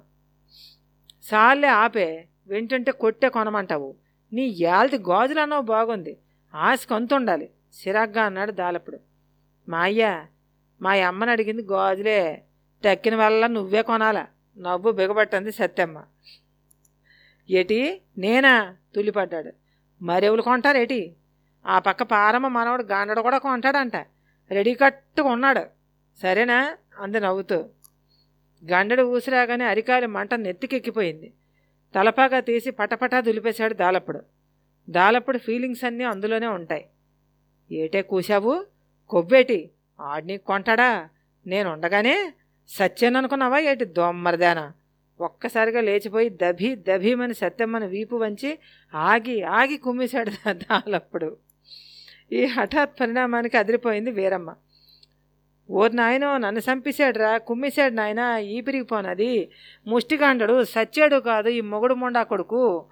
సార్లే 1.23 1.67
ఆపే 1.67 2.27
వింటుంటే 2.47 2.91
కొట్టే 2.91 3.29
కొనమంటావు. 3.29 3.95
నీ 4.33 4.57
యాల్ది 4.59 4.97
గాజులు 4.97 5.39
అన్నావు 5.39 5.61
బాగుంది. 5.61 6.17
ఆశ 6.55 6.85
కొంతుండాలి 6.89 7.49
సిరాగ్గా 7.73 8.23
అన్నాడు 8.23 8.51
దాలప్పుడు. 8.51 8.99
మా 9.69 9.79
అయ్య 9.79 10.25
మా 10.81 10.93
అమ్మని 10.93 11.31
అడిగింది 11.31 11.61
గాజులే. 11.61 12.43
తక్కిన 12.85 13.15
వల్ల 13.15 13.47
నువ్వే 13.47 13.81
కొనాలా? 13.81 14.27
నవ్వు 14.57 14.91
బిగబట్టింది 14.91 15.51
సత్యమ్మ. 15.51 16.03
ఏటి? 17.49 18.01
నేనా? 18.17 18.75
తుల్లిపడ్డాడు. 18.95 19.51
మరెవులు 20.01 20.41
కొంటారేటి 20.41 21.15
ఆ 21.67 21.79
పక్క 21.79 22.03
పారమ్మ 22.03 22.47
మనవడు 22.47 22.83
గాండడు 22.83 23.21
కూడా 23.21 23.37
కొంటాడంట. 23.37 23.95
రెడీ 24.51 24.73
కట్టుగా 24.73 25.27
ఉన్నాడు. 25.27 25.61
సరేనా? 26.21 26.77
అంది 26.99 27.19
నవ్వుతూ. 27.19 27.69
గండడు 28.71 29.03
ఊసిరాగానే 29.03 29.65
అరికాలి 29.65 30.07
మంట 30.07 30.33
నెత్తికెక్కిపోయింది. 30.33 31.33
తలపాగా 31.95 32.39
తీసి 32.39 32.71
పటపటా 32.71 33.19
దులిపేశాడు 33.19 33.73
దాలప్పుడు. 33.73 34.21
దాలప్పుడు 34.89 35.37
ఫీలింగ్స్ 35.37 35.83
అన్నీ 35.83 36.03
అందులోనే 36.03 36.47
ఉంటాయి. 36.47 36.89
ఏటే 37.71 38.01
కూశావు? 38.01 38.65
కొవ్వేటి? 39.09 39.71
ఆడిని 40.01 40.37
కొంటాడా? 40.37 41.09
నేను 41.47 41.73
ఉండగానే 41.73 42.33
సత్యననుకున్నావా 42.67 43.59
ఏటి 43.59 43.85
దొమ్మరిదానా? 43.85 44.73
ఒక్కసారిగా 45.19 45.81
లేచిపోయి 45.81 46.29
దభి 46.29 46.75
దభిమని 46.75 47.33
సత్యమ్మని 47.33 47.87
వీపు 47.87 48.15
వంచి 48.15 48.59
ఆగి 48.93 49.41
ఆగి 49.41 49.77
కుమ్మిశాడు 49.77 50.53
దాలప్పుడు 50.53 51.37
ఈ 52.31 52.45
హఠాత్ 52.45 52.99
పరిణామానికి 52.99 53.57
అదిరిపోయింది 53.57 54.11
వీరమ్మ. 54.11 54.55
ఓర్ 55.69 55.95
నాయనో 55.95 56.37
నన్ను 56.37 56.59
చంపేశాడురా 56.59 57.37
కుమ్మేశాడు 57.37 57.93
నాయన 57.93 58.19
ఈ 58.39 59.47
ముష్టిగాండడు 59.87 60.63
సచ్చాడు 60.63 61.15
కాదు 61.15 61.49
ఈ 61.49 61.61
మొగుడు 61.61 61.93
మొండా 61.93 62.23
కొడుకు. 62.23 62.85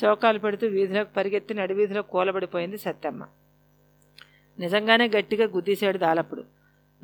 శోకాలు 0.00 0.38
పెడుతూ 0.38 0.66
వీధిలోకి 0.66 1.12
పరిగెత్తి 1.12 1.54
నడివీధిలో 1.54 2.02
కూలబడిపోయింది 2.02 2.78
సత్యమ్మ. 2.78 3.26
నిజంగానే 4.58 5.10
గట్టిగా 5.18 5.46
గుద్దీశాడు 5.46 5.98
దాలప్పుడు. 5.98 6.44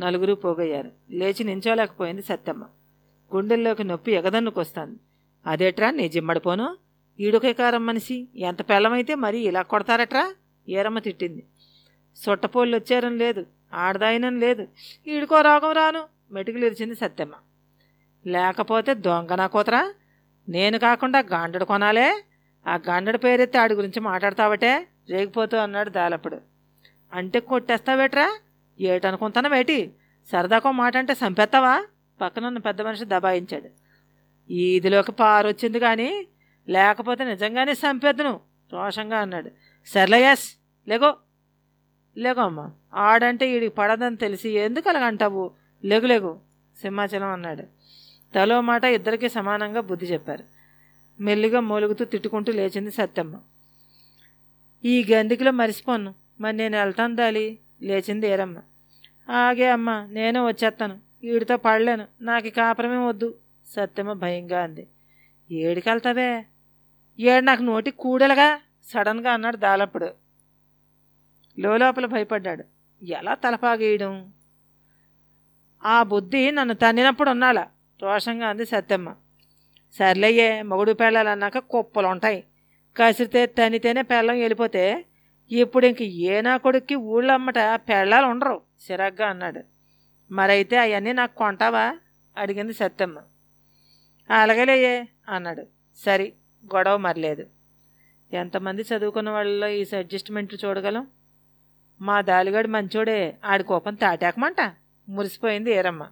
నలుగురు 0.01 0.35
పోగయ్యారు. 0.35 0.91
లేచి 1.11 1.45
నించోలేకపోయింది 1.45 2.23
సత్యమ్మ. 2.23 2.65
గుండెల్లోకి 3.35 3.85
నొప్పి 3.85 4.13
ఎగదన్నుకొస్తాను 4.13 4.97
అదేట్రా 5.47 5.91
నీ 5.91 6.09
జిమ్మడిపోను 6.09 6.77
ఈడుకైకారం 7.21 7.87
మనిషి. 7.87 8.29
ఎంత 8.37 8.71
పెళ్ళమైతే 8.71 9.15
మరీ 9.15 9.39
ఇలా 9.39 9.63
కొడతారట్రా? 9.63 10.35
ఏరమ్మ 10.69 10.99
తిట్టింది. 10.99 11.47
సొట్టపోళ్ళు 12.17 12.77
వచ్చారని 12.77 13.17
లేదు. 13.17 13.47
ఆడదాయనని 13.75 14.39
లేదు. 14.39 14.69
ఈడుకో 15.07 15.41
రోగం 15.41 15.73
రాను. 15.73 16.05
మెటుకులు 16.31 16.67
ఇరిచింది 16.67 16.95
సత్యమ్మ. 16.95 17.35
లేకపోతే 18.27 18.95
దొంగ 18.95 19.35
నా 19.35 19.47
కూతురా? 19.47 19.95
నేను 20.49 20.79
కాకుండా 20.79 21.19
గాండడు 21.19 21.65
కొనాలే? 21.65 22.25
ఆ 22.67 22.79
గండడి 22.91 23.19
పేరెత్తి 23.19 23.59
ఆడి 23.59 23.75
గురించి 23.75 24.01
మాట్లాడతావటే? 24.01 24.87
రేగిపోతూ 25.11 25.57
అన్నాడు 25.57 25.91
దాలప్పుడు. 25.91 26.39
అంటే 27.13 27.41
కొట్టేస్తావేట్రా? 27.41 28.39
ఏటనుకుంటానవేటి 28.81 29.93
సరదాకో 30.31 30.71
మాట 30.71 30.97
అంటే 30.97 31.13
చంపేస్తావా 31.13 31.85
పక్కనున్న 32.21 32.59
పెద్ద 32.59 32.83
మనిషి 32.83 33.05
దబాయించాడు. 33.05 33.69
ఈదిలోకి 34.53 35.13
పారొచ్చింది 35.13 35.79
కానీ 35.79 36.27
లేకపోతే 36.69 37.25
నిజంగానే 37.25 37.73
చంపేద్దును 37.73 38.41
రోషంగా 38.73 39.19
అన్నాడు. 39.19 39.51
సర్లయాస్ 39.87 40.61
లేగో. 40.89 41.17
లేగో 42.19 42.43
అమ్మా 42.43 42.71
ఆడంటే 42.95 43.53
వీడికి 43.53 43.75
పడదని 43.75 44.17
తెలిసి 44.17 44.51
ఎందుకు 44.51 44.89
అలాగంటావు 44.89 45.51
లేగు 45.85 46.07
లేగు 46.07 46.41
సింహాచలం 46.81 47.27
అన్నాడు. 47.27 47.63
తలో 48.35 48.61
మాట 48.61 48.85
ఇద్దరికీ 48.85 49.29
సమానంగా 49.29 49.81
బుద్ధి 49.81 50.07
చెప్పారు. 50.07 50.45
మెల్లిగా 51.21 51.61
మూలుగుతూ 51.61 52.05
తిట్టుకుంటూ 52.05 52.53
లేచింది 52.53 52.91
సత్యమ్మ. 52.91 53.37
ఈ 54.85 55.07
గందికిలో 55.11 55.51
మరిసిపోను 55.51 56.15
మరి 56.41 56.57
నేను 56.57 56.79
వెళ్తాను 56.79 57.17
దాలి 57.17 57.59
లేచింది 57.83 58.29
ఏరమ్మ. 58.29 58.59
ఆగే 59.33 59.69
అమ్మ 59.71 60.07
నేను 60.11 60.47
వచ్చేస్తాను. 60.47 61.10
వీడితో 61.23 61.57
పడలేను. 61.57 62.07
నాకు 62.21 62.49
కాపురమే 62.49 62.97
వద్దు. 62.97 63.39
సత్యమ్మ 63.67 64.13
భయంగా 64.13 64.63
అంది. 64.63 64.89
ఏడికెళ్తావే? 65.51 66.45
ఏడు 67.21 67.45
నాకు 67.45 67.63
నోటి 67.63 67.91
కూడలుగా 67.91 68.61
సడన్గా 68.85 69.33
అన్నాడు 69.33 69.57
దాలప్పుడు. 69.57 70.09
లోపల 71.59 72.07
భయపడ్డాడు. 72.07 72.65
ఎలా 73.03 73.35
తలపాగేయడం? 73.35 74.33
ఆ 75.85 76.03
బుద్ధి 76.03 76.51
నన్ను 76.51 76.75
తన్నినప్పుడు 76.75 77.31
ఉన్నాలా 77.31 77.67
రోషంగా 78.03 78.47
అంది 78.47 78.67
సత్యమ్మ. 78.67 79.15
సర్లయ్యే 79.93 80.63
మొగుడు 80.63 80.93
పెళ్ళాలన్నాక 80.93 81.59
కుప్పలు 81.59 82.07
ఉంటాయి 82.07 82.45
కసిరితే 82.97 83.47
తనితేనే 83.47 84.03
పెళ్ళం 84.03 84.39
వెళ్ళిపోతే 84.39 85.05
ఇప్పుడు 85.51 85.87
ఇంక 85.87 86.03
ఏనా 86.03 86.57
కొడుక్కి 86.57 86.95
ఊళ్ళో 86.95 87.35
అమ్మట 87.35 87.55
పెళ్ళాలు 87.75 88.27
ఉండరు 88.27 88.61
సిరగ్గా 88.81 89.29
అన్నాడు. 89.29 89.80
మరైతే 90.31 90.79
అవన్నీ 90.79 91.13
నాకు 91.13 91.35
కొంటావా? 91.35 91.97
అడిగింది 92.37 92.73
సత్యమ్మ. 92.73 93.23
అలాగేలేయే 94.31 95.09
అన్నాడు. 95.29 95.67
సరే 95.97 96.33
గొడవ 96.67 96.97
మరలేదు. 96.97 97.47
ఎంతమంది 98.33 98.83
చదువుకున్న 98.83 99.31
వాళ్ళలో 99.31 99.69
ఈ 99.69 99.85
అడ్జస్ట్మెంట్లు 99.99 100.59
చూడగలం? 100.67 101.07
మా 102.01 102.21
దాలిగాడు 102.21 102.69
మంచోడే 102.69 103.39
ఆడి 103.45 103.65
కోపం 103.65 103.95
తాటాకమంట. 103.95 104.73
మురిసిపోయింది 105.09 105.71
ఏరమ్మ. 105.71 106.09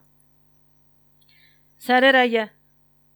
సరే 1.81 2.11
రయ్యా 2.11 2.48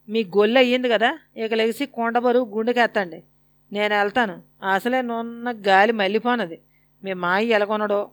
మీ 0.08 0.24
గొల్లు 0.24 0.58
అయ్యింది 0.58 0.88
కదా 0.88 1.18
ఇక 1.36 1.54
లెగిసి 1.54 1.86
కొండబరువు 1.86 2.44
గుండెకెత్తండి. 2.44 3.24
నేను 3.72 3.94
వెళ్తాను. 3.94 4.42
అసలే 4.74 5.02
నున్న 5.02 5.54
గాలి 5.66 5.92
మళ్ళీపోనది 5.92 6.62
మీ 7.04 7.10
ఎలా 7.10 7.38
ఎలగొనడో 7.38 8.10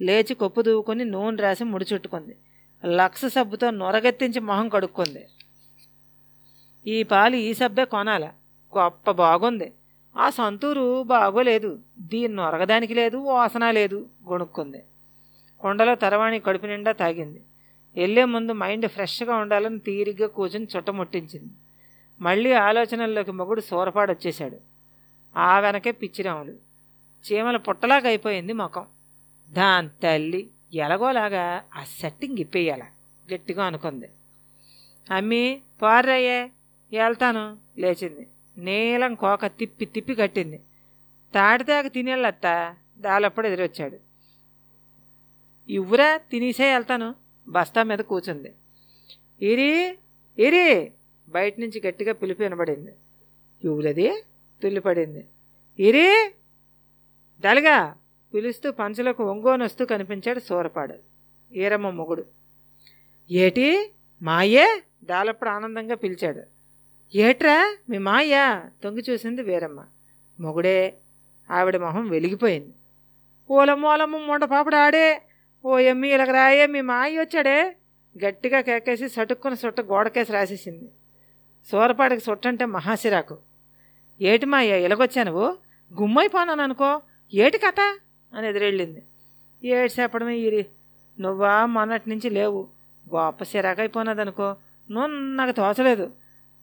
లేచి 0.00 0.34
కొప్పు 0.34 0.60
దూవుకొని 0.60 1.04
నూనె 1.04 1.42
రాసి 1.42 1.64
ముడిచుట్టుకుంది. 1.64 2.36
లక్ష 2.84 3.24
సబ్బుతో 3.24 3.70
నొరగెత్తించి 3.70 4.40
మొహం 4.40 4.68
కడుక్కుంది. 4.68 5.26
ఈ 6.86 7.02
పాలు 7.02 7.36
ఈ 7.36 7.54
సబ్బే 7.54 7.84
కొనాల. 7.84 8.24
గొప్ప 8.78 9.10
బాగుంది. 9.10 9.74
ఆ 10.16 10.30
సంతూరు 10.30 11.02
బాగోలేదు. 11.02 11.80
దీన్ని 11.98 12.36
నొరగదానికి 12.36 12.94
లేదు 12.94 13.16
వాసన 13.16 13.70
లేదు 13.70 14.08
గొణుక్కుంది. 14.28 14.82
కొండలో 15.60 15.94
తరవాణి 15.94 16.40
కడుపు 16.40 16.66
నిండా 16.66 16.92
తాగింది. 16.92 17.42
వెళ్ళే 17.96 18.24
ముందు 18.24 18.52
మైండ్ 18.52 18.86
ఫ్రెష్గా 18.86 19.34
ఉండాలని 19.36 19.78
తీరిగ్గా 19.78 20.28
కూర్చుని 20.28 20.66
చుట్టముట్టించింది 20.76 21.52
మళ్ళీ 22.20 22.52
ఆలోచనల్లోకి 22.52 23.32
మొగుడు 23.32 23.60
సోరపాడొచ్చేశాడు. 23.60 24.56
ఆ 25.36 25.60
వెనకే 25.60 25.90
పిచ్చిరాములు 25.90 26.52
చీమల 27.24 27.56
పుట్టలాగా 27.56 28.08
అయిపోయింది 28.08 28.52
ముఖం. 28.52 28.84
దాని 29.50 29.88
తల్లి 29.88 30.50
ఎలాగోలాగా 30.74 31.62
ఆ 31.74 31.84
సెట్టింగ్ 31.84 32.38
ఇప్పేయాల. 32.38 32.82
గట్టిగా 33.34 33.64
అనుకుంది. 33.64 34.08
అమ్మి 35.10 35.60
పార్రయ్యే 35.82 36.42
వెళ్తాను 36.92 37.58
లేచింది. 37.78 38.28
నీలం 38.56 39.14
కోక 39.14 39.46
తిప్పి 39.46 39.84
తిప్పి 39.84 40.14
కట్టింది. 40.14 40.60
తాడితేగ 41.34 41.86
తినేళ్ళత్త 41.86 42.76
దాలప్పుడు 42.98 43.46
ఎదురొచ్చాడు. 43.46 43.98
ఇవ్వురా 45.68 46.16
తినేసే 46.16 46.72
వెళ్తాను 46.72 47.14
బస్తా 47.48 47.82
మీద 47.82 47.98
కూర్చుంది 47.98 48.54
ఇరి 49.42 49.98
ఇరి 50.38 50.92
బయట 51.28 51.60
నుంచి 51.60 51.82
గట్టిగా 51.86 52.12
పిలిపి 52.12 52.42
వినబడింది. 52.42 52.90
ఇవ్వులది 53.64 54.22
తుల్లిపడింది. 54.62 55.26
ఇరి 55.78 56.34
దలగా 57.40 57.94
పిలుస్తూ 58.36 58.72
పంచలకు 58.72 59.24
ఒంగోనొస్తూ 59.24 59.86
కనిపించాడు 59.86 60.40
సూరపాడు. 60.40 60.94
ఈరమ్మ 61.54 61.90
మొగుడు. 61.90 62.24
ఏటి? 63.30 63.90
మాయే? 64.22 64.82
దాలప్పుడు 65.04 65.50
ఆనందంగా 65.50 65.94
పిలిచాడు. 65.94 66.42
ఏట్రా? 67.16 67.76
మీ 67.88 67.98
మాయా? 67.98 68.70
తొంగి 68.82 69.04
చూసింది 69.10 69.42
వీరమ్మ. 69.42 69.84
మొగుడే 70.40 70.98
ఆవిడ 71.50 71.76
మొహం 71.76 72.08
వెలిగిపోయింది. 72.08 72.74
ఓలమ్మోలమ్మ 73.50 74.16
మొండపాపుడు 74.16 74.76
ఆడే. 74.76 75.22
ఓ 75.64 75.78
ఎమ్మి 75.78 76.14
ఇలాగరాయే 76.14 76.66
మీ 76.66 76.80
మాయ 76.80 77.18
వచ్చాడే. 77.18 77.76
గట్టిగా 78.24 78.60
కేకేసి 78.60 79.08
సటుక్కుని 79.08 79.56
సుట్ట 79.56 79.80
గోడకేసి 79.80 80.32
రాసేసింది. 80.32 80.88
సూరపాడికి 81.70 82.24
సుట్టంటే 82.24 82.64
మహాసిరాకు. 82.64 83.38
ఏటి 84.20 84.46
మాయ 84.46 84.84
ఇలాగొచ్చా 84.84 85.22
నువ్వు 85.22 85.56
గుమ్మైపోనాను 86.00 86.62
అనుకో 86.62 87.02
ఏటి 87.34 87.58
కథ? 87.58 87.98
అని 88.34 88.48
ఎదురెళ్ళింది. 88.48 89.02
ఏటి 89.64 90.02
చెప్పడమే 90.02 90.36
ఇరి 90.36 90.66
నువ్వా 91.20 91.66
మొన్నటి 91.66 92.10
నుంచి 92.10 92.30
లేవు. 92.30 92.68
గొప్ప 93.14 93.44
సిరాకైపోయినదనుకో 93.44 94.56
నువ్వు 94.90 95.06
నాకు 95.06 95.50
తోచలేదు. 95.52 96.12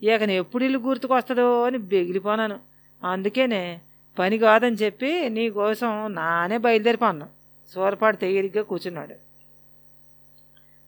ఇక 0.02 0.24
నేను 0.24 0.32
ఎప్పుడు 0.32 0.64
ఇల్లు 0.64 0.80
గుర్తుకొస్తుందో 0.80 1.64
అని 1.64 1.78
బెగిలిపోనాను. 1.78 2.60
అందుకేనే 3.04 3.82
పని 4.20 4.38
కాదని 4.38 4.76
చెప్పి 4.76 5.30
నీ 5.30 5.50
కోసం 5.50 6.16
నానే 6.16 6.58
బయలుదేరిపోన్నాను 6.58 7.32
సూరపాడు 7.74 8.16
తెగిరిగ్గా 8.16 8.64
కూర్చున్నాడు 8.64 9.16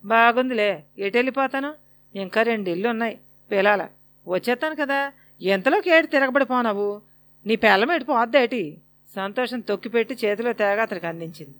బాగుందిలే. 0.07 0.83
ఎటు 0.97 1.17
వెళ్ళిపోతాను? 1.17 1.73
ఇంకా 2.15 2.41
రెండు 2.41 2.69
ఇల్లు 2.69 2.88
ఉన్నాయి. 2.88 3.19
పిలాల. 3.51 3.88
వచ్చేస్తాను 4.27 4.75
కదా. 4.75 5.13
ఎంతలోకి 5.41 5.89
ఏడు 5.89 6.07
తిరగబడిపోనావు? 6.07 7.01
నీ 7.45 7.55
పిల్లం 7.55 7.91
ఎడిపోద్దేటి 7.91 8.81
సంతోషం 9.15 9.60
తొక్కిపెట్టి 9.60 10.17
చేతిలో 10.25 10.54
తేగ 10.54 10.82
అతనికి 10.82 11.08
అందించింది. 11.08 11.56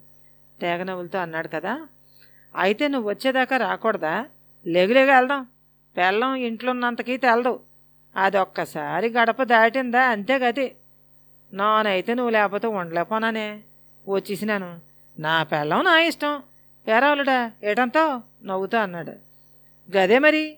తేగ 0.62 0.84
నవ్వులతో 0.84 1.20
అన్నాడు 1.20 1.48
కదా 1.48 1.88
అయితే 2.56 2.88
నువ్వు 2.88 3.10
వచ్చేదాకా 3.10 3.58
రాకూడదా? 3.58 4.26
లెగులేగా 4.68 5.16
వెళ్దాం. 5.16 5.48
పెళ్ళం 5.98 6.36
ఇంట్లో 6.36 6.72
ఉన్నంతకీ 6.72 7.18
తెలదు. 7.18 7.60
అది 8.16 8.38
ఒక్కసారి 8.38 9.10
గడప 9.10 9.44
దాటిందా? 9.44 10.04
అంతే 10.04 10.38
గతి 10.38 10.76
నానైతే 11.54 12.14
నువ్వు 12.14 12.32
లేకపోతే 12.32 12.68
ఉండలేకపోనానే. 12.68 13.62
వచ్చేసినాను. 14.08 14.80
నా 15.20 15.44
పెళ్ళం 15.44 15.84
నా 15.84 16.00
ఇష్టం. 16.00 16.44
ఎరావులుడా 16.88 17.52
ఏటంతో? 17.64 18.22
నవ్వుతా 18.44 18.82
అన్నాడు. 18.82 19.12
గదే 19.98 20.20
మరి. 20.20 20.58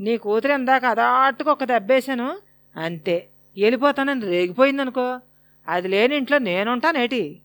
నీ 0.00 0.16
కూతురు 0.16 0.52
ఇందాక 0.52 0.84
అదాటుకు 0.84 1.50
ఒక 1.50 1.64
దెబ్బేశాను. 1.64 2.38
అంతే. 2.76 3.28
వెళ్ళిపోతానని 3.56 4.20
రేగిపోయిందనుకో. 4.20 5.20
అది 5.68 5.88
లేని 5.88 6.16
ఇంట్లో 6.16 6.38
నేనుంటానేటి 6.38 7.40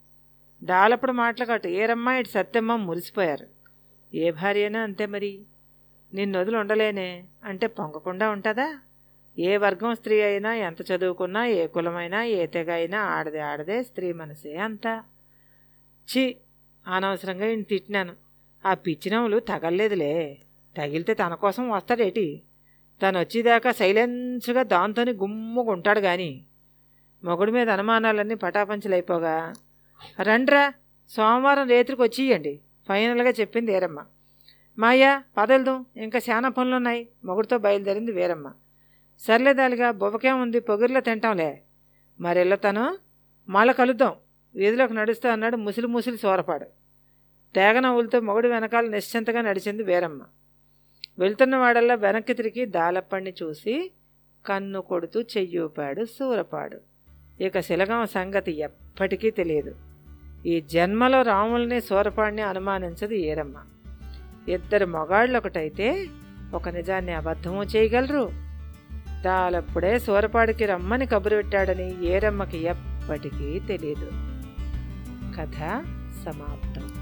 డాలప్పుడు 0.64 1.12
మాటలకట్టు 1.12 1.68
ఏరమ్మ 1.68 2.10
ఇటు 2.10 2.30
సత్యమ్మ 2.30 2.76
మురిసిపోయారు. 2.76 3.48
ఏ 4.16 4.32
భార్యనా 4.32 4.80
అంతే 4.80 5.06
మరి? 5.06 5.46
నిన్ను 6.14 6.40
వదిలి 6.40 6.58
ఉండలేనే. 6.58 7.24
అంటే 7.44 7.68
పొంగకుండా 7.68 8.30
ఉంటుందా? 8.30 8.80
ఏ 9.40 9.58
వర్గం 9.58 9.96
స్త్రీ 9.96 10.22
అయినా 10.22 10.56
ఎంత 10.56 10.92
చదువుకున్నా 10.92 11.46
ఏ 11.46 11.68
కులమైనా 11.68 12.24
ఏ 12.24 12.46
తెగ 12.46 12.72
అయినా 12.72 13.02
ఆడదే 13.02 13.40
ఆడదే 13.40 13.84
స్త్రీ 13.84 14.14
మనసే 14.14 14.56
అంతా. 14.56 15.04
చి 16.08 16.38
అనవసరంగా 16.88 17.46
ఈయన 17.46 17.62
తిట్టినాను. 17.62 18.16
ఆ 18.66 18.74
పిచ్చినవులు 18.74 19.40
తగలలేదులే. 19.40 20.38
తగిలితే 20.78 21.14
తన 21.14 21.34
కోసం 21.34 21.70
వస్తాడేటి? 21.70 22.42
తను 23.02 23.20
వచ్చేదాకా 23.20 23.72
సైలెన్స్గా 23.72 24.64
దాంతోని 24.64 25.12
గుమ్ముగా 25.12 25.72
ఉంటాడు 25.72 26.00
కానీ 26.00 26.46
మొగుడి 27.24 27.52
మీద 27.52 27.70
అనుమానాలన్నీ 27.70 28.36
పటాపంచలైపోగా. 28.36 29.54
రండ్రా 30.22 30.74
సోమవారం 31.10 31.68
రేత్రికి 31.68 32.02
వచ్చియండి. 32.02 32.60
ఫైనల్గా 32.88 33.30
చెప్పింది 33.30 33.74
వీరమ్మ. 33.74 34.06
మాయా 34.80 35.24
పదలుదాం 35.38 35.86
ఇంకా 35.98 36.20
చాలా 36.20 36.50
పనులున్నాయి. 36.50 37.10
మొగుడితో 37.26 37.58
బయలుదేరింది 37.58 38.12
వీరమ్మ. 38.12 38.54
సర్లేదాలిగా 39.20 39.92
బొబకేం 39.92 40.42
ఉంది? 40.42 40.60
పొగిరిలో 40.60 41.02
తింటాంలే. 41.02 41.62
మరెళ్ళతను 42.20 42.98
మళ్ళా 43.50 43.74
కలుద్దాం. 43.74 44.14
వీధిలోకి 44.56 44.94
నడుస్తూ 44.94 45.30
అన్నాడు 45.30 45.58
ముసిలి 45.58 45.88
ముసిలి 45.88 46.18
సోరపాడు. 46.18 46.66
తేగ 47.56 47.80
నవ్వులతో 47.80 48.20
మొగుడు 48.20 48.48
వెనకాల 48.48 48.88
నిశ్చింతగా 48.88 49.42
నడిచింది 49.42 49.84
వీరమ్మ. 49.84 50.22
వెళ్తున్న 51.20 51.56
వాడల్లా 51.56 51.96
వెనక్కి 51.96 52.34
తిరిగి 52.34 52.66
దాలప్పణ్ణి 52.66 53.34
చూసి 53.44 53.92
కన్ను 54.46 54.82
కొడుతూ 54.82 55.22
చెయ్యూపాడు 55.22 56.06
సూరపాడు. 56.06 56.89
ఇక 57.42 57.60
శిలగం 57.60 58.06
సంగతి 58.06 58.60
ఎప్పటికీ 58.60 59.32
తెలియదు. 59.32 59.76
ఈ 60.46 60.62
జన్మలో 60.62 61.22
రాముల్ని 61.22 61.82
సూరపాడిని 61.82 62.42
అనుమానించదు 62.42 63.14
ఏరమ్మ. 63.14 63.56
ఇద్దరు 64.52 64.86
మగాళ్ళు 64.86 65.38
ఒకటైతే 65.38 66.08
ఒక 66.54 66.70
నిజాన్ని 66.70 67.14
అబద్ధము 67.14 67.64
చేయగలరు. 67.64 68.30
తాలప్పుడే 69.26 70.00
సూరపాడికి 70.00 70.66
రమ్మని 70.66 71.06
కబురు 71.06 71.36
పెట్టాడని 71.36 72.06
ఏరమ్మకి 72.06 72.58
ఎప్పటికీ 72.58 73.60
తెలియదు. 73.60 74.12
కథ 75.38 75.84
సమాప్తం. 76.26 76.99